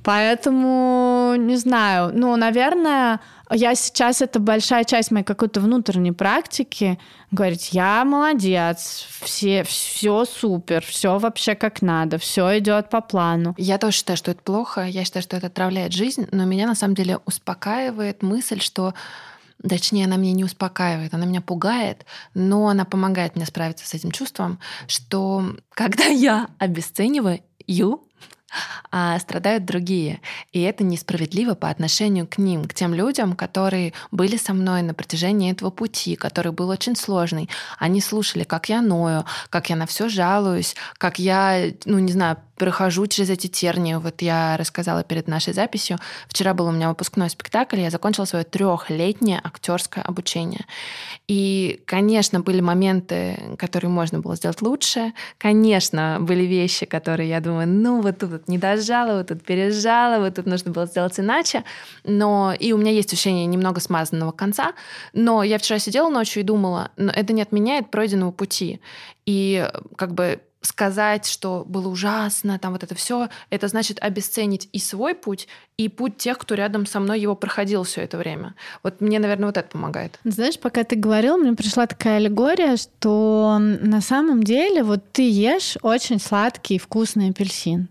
[0.03, 3.19] поэтому, не знаю, ну, наверное,
[3.51, 6.99] я сейчас, это большая часть моей какой-то внутренней практики,
[7.31, 13.55] говорить, я молодец, все, все супер, все вообще как надо, все идет по плану.
[13.57, 16.75] Я тоже считаю, что это плохо, я считаю, что это отравляет жизнь, но меня на
[16.75, 18.93] самом деле успокаивает мысль, что
[19.67, 24.11] Точнее, она меня не успокаивает, она меня пугает, но она помогает мне справиться с этим
[24.11, 27.39] чувством, что когда я обесцениваю,
[28.91, 30.21] а страдают другие.
[30.51, 34.93] И это несправедливо по отношению к ним, к тем людям, которые были со мной на
[34.93, 37.49] протяжении этого пути, который был очень сложный.
[37.77, 42.37] Они слушали, как я ною, как я на все жалуюсь, как я, ну не знаю,
[42.57, 43.95] прохожу через эти тернии.
[43.95, 45.97] Вот я рассказала перед нашей записью.
[46.27, 50.65] Вчера был у меня выпускной спектакль, я закончила свое трехлетнее актерское обучение.
[51.27, 55.13] И, конечно, были моменты, которые можно было сделать лучше.
[55.37, 60.35] Конечно, были вещи, которые я думаю, ну вот тут не дожала, вот тут пережала, вот
[60.35, 61.63] тут нужно было сделать иначе.
[62.03, 64.73] Но и у меня есть ощущение немного смазанного конца.
[65.13, 68.79] Но я вчера сидела ночью и думала, но это не отменяет пройденного пути.
[69.25, 74.79] И как бы сказать, что было ужасно, там вот это все, это значит обесценить и
[74.79, 75.47] свой путь,
[75.77, 78.55] и путь тех, кто рядом со мной его проходил все это время.
[78.83, 80.19] Вот мне, наверное, вот это помогает.
[80.23, 85.77] Знаешь, пока ты говорил, мне пришла такая аллегория, что на самом деле вот ты ешь
[85.81, 87.87] очень сладкий вкусный апельсин.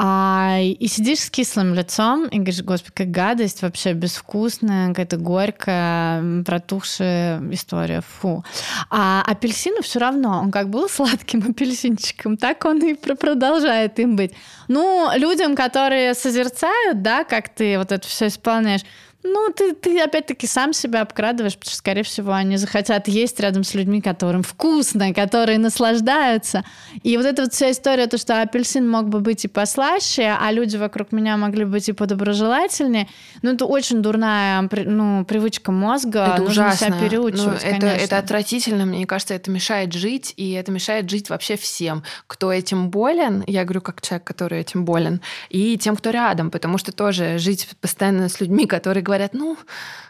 [0.00, 6.44] А, и сидишь с кислым лицом и говоришь, господи, какая гадость, вообще безвкусная, какая-то горькая,
[6.44, 8.44] протухшая история, фу.
[8.90, 14.34] А апельсину все равно, он как был сладким апельсинчиком, так он и продолжает им быть.
[14.68, 18.82] Ну, людям, которые созерцают, да, как ты вот это все исполняешь,
[19.24, 23.64] ну, ты, ты опять-таки сам себя обкрадываешь, потому что, скорее всего, они захотят есть рядом
[23.64, 26.64] с людьми, которым вкусно, которые наслаждаются.
[27.02, 30.52] И вот эта вот вся история, то, что апельсин мог бы быть и послаще, а
[30.52, 33.08] люди вокруг меня могли быть и подоброжелательнее,
[33.42, 36.34] ну, это очень дурная ну, привычка мозга.
[36.34, 36.86] Это Нужно ужасно.
[36.86, 38.04] себя переучивать, ну, это, конечно.
[38.04, 42.88] это отвратительно, мне кажется, это мешает жить, и это мешает жить вообще всем, кто этим
[42.88, 47.38] болен, я говорю как человек, который этим болен, и тем, кто рядом, потому что тоже
[47.38, 49.56] жить постоянно с людьми, которые говорят, ну,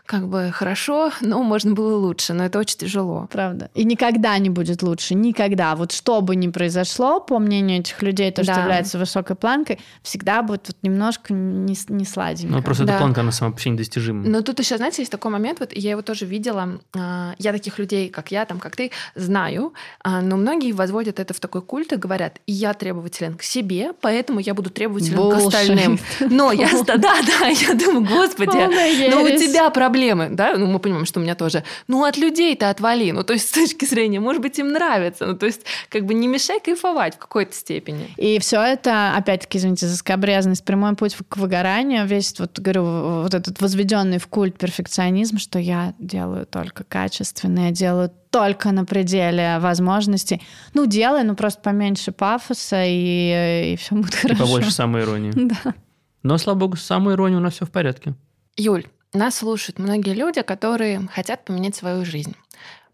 [0.07, 3.29] как бы хорошо, но можно было лучше, но это очень тяжело.
[3.31, 3.71] Правда.
[3.75, 5.77] И никогда не будет лучше, никогда.
[5.77, 8.63] Вот что бы ни произошло, по мнению этих людей, то, что Да.
[8.63, 12.55] является высокой планкой, всегда будет вот немножко не, не сладенько.
[12.57, 12.95] Ну, просто Да.
[12.95, 14.27] эта планка, она сама вообще недостижима.
[14.27, 17.79] Но тут еще, знаете, есть такой момент, вот я его тоже видела, а, я таких
[17.79, 21.93] людей, как я, там, как ты, знаю, а, но многие возводят это в такой культ
[21.93, 25.47] и говорят, я требователен к себе, поэтому я буду требователен к Bullshit.
[25.49, 25.99] остальным.
[26.31, 28.57] Но я, да, да, я думаю, господи,
[28.89, 29.43] Полная ну у ересь.
[29.53, 33.23] тебя проблемы, да, ну мы понимаем, что у меня тоже, ну от людей-то отвали, ну
[33.23, 36.27] то есть с точки зрения, может быть, им нравится, ну то есть как бы не
[36.29, 38.11] мешай кайфовать в какой-то степени.
[38.17, 43.35] И все это, опять-таки, извините за скобрезность, прямой путь к выгоранию, весь, вот говорю, вот
[43.35, 49.59] этот возведенный в культ перфекционизм, что я делаю только качественно, я делаю только на пределе
[49.59, 50.43] возможностей.
[50.75, 54.43] Ну, делай, ну просто поменьше пафоса, и, и все будет И хорошо.
[54.45, 55.33] побольше самоиронии.
[55.65, 55.75] Да.
[56.23, 58.15] Но, слава богу, с самоиронией у нас все в порядке.
[58.61, 62.35] Юль, нас слушают многие люди, которые хотят поменять свою жизнь.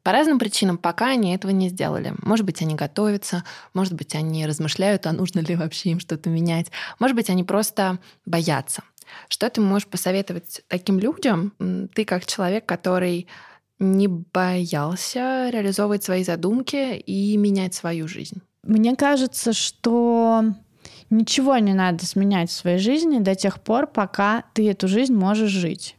[0.03, 2.13] По разным причинам пока они этого не сделали.
[2.19, 6.71] Может быть, они готовятся, может быть, они размышляют, а нужно ли вообще им что-то менять.
[6.99, 8.83] Может быть, они просто боятся.
[9.31, 11.55] Что ты можешь посоветовать таким людям?
[11.95, 13.27] Ты как человек, который
[13.79, 18.43] не боялся реализовывать свои задумки и менять свою жизнь.
[18.63, 20.45] Мне кажется, что
[21.15, 25.51] ничего не надо сменять в своей жизни до тех пор, пока ты эту жизнь можешь
[25.51, 25.97] жить.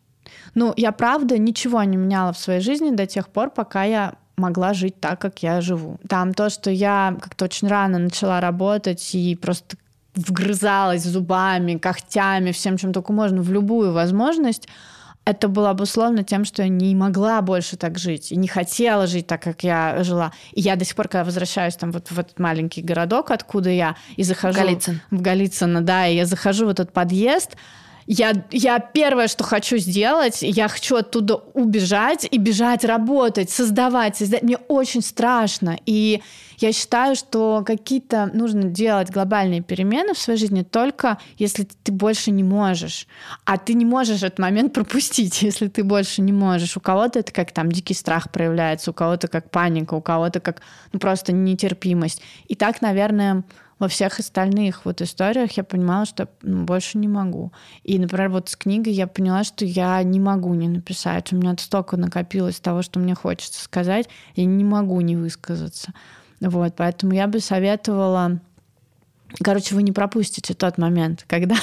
[0.54, 4.74] Ну, я правда ничего не меняла в своей жизни до тех пор, пока я могла
[4.74, 5.98] жить так, как я живу.
[6.08, 9.78] Там то, что я как-то очень рано начала работать и просто
[10.16, 14.68] вгрызалась зубами, когтями, всем, чем только можно, в любую возможность,
[15.26, 19.28] это было обусловлено тем, что я не могла больше так жить и не хотела жить
[19.28, 20.32] так, как я жила.
[20.54, 23.96] И я до сих пор, когда возвращаюсь там вот в этот маленький городок, откуда я,
[24.16, 24.60] и захожу...
[24.60, 25.02] Голицын.
[25.10, 27.58] В Голицыно, да, и я захожу в этот подъезд,
[28.08, 34.44] я, я первое, что хочу сделать, я хочу оттуда убежать и бежать работать, создавать, создать.
[34.44, 35.80] Мне очень страшно.
[35.88, 36.22] И
[36.58, 42.30] я считаю, что какие-то нужно делать глобальные перемены в своей жизни только если ты больше
[42.30, 43.08] не можешь.
[43.44, 46.78] А ты не можешь этот момент пропустить, если ты больше не можешь.
[46.78, 50.62] У кого-то это как там дикий страх проявляется, у кого-то как паника, у кого-то как
[50.94, 52.22] ну, просто нетерпимость.
[52.48, 53.44] И так, наверное,
[53.80, 57.52] во всех остальных вот историях я понимала, что ну, больше не могу.
[57.84, 61.34] И, например, вот с книгой я поняла, что я не могу не написать.
[61.34, 65.94] У меня столько накопилось того, что мне хочется сказать, я не могу не высказаться.
[66.40, 68.40] Вот, поэтому я бы советовала
[69.44, 71.56] Короче, вы не пропустите тот момент, когда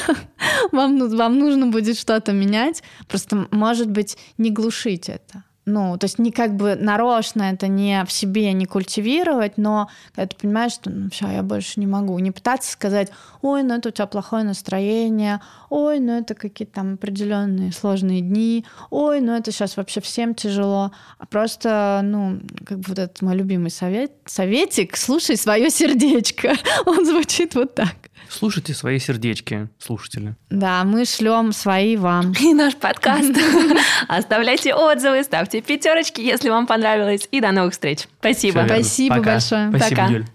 [0.73, 2.83] вам, вам нужно будет что-то менять.
[3.09, 5.45] Просто, может быть, не глушить это.
[5.65, 10.27] Ну, то есть не как бы нарочно это не в себе не культивировать, но когда
[10.27, 12.19] ты понимаешь, что ну все, я больше не могу.
[12.19, 15.41] Не пытаться сказать, ой, ну это у тебя плохое настроение,
[15.71, 20.91] ой, ну это какие-то там определенные сложные дни, ой, ну это сейчас вообще всем тяжело.
[21.19, 26.55] А просто, ну, как бы вот этот мой любимый совет, советик, слушай свое сердечко.
[26.87, 28.02] Он звучит вот так.
[28.33, 30.35] Слушайте свои сердечки, слушатели.
[30.49, 32.33] Да, мы шлем свои вам.
[32.41, 33.31] И наш подкаст.
[34.09, 37.29] Оставляйте отзывы, ставьте пятерочки, если вам понравилось.
[37.31, 38.09] И до новых встреч.
[38.21, 38.65] Спасибо.
[38.67, 39.33] Спасибо Пока.
[39.33, 39.69] большое.
[39.69, 40.13] Спасибо, Пока.
[40.13, 40.27] Юль.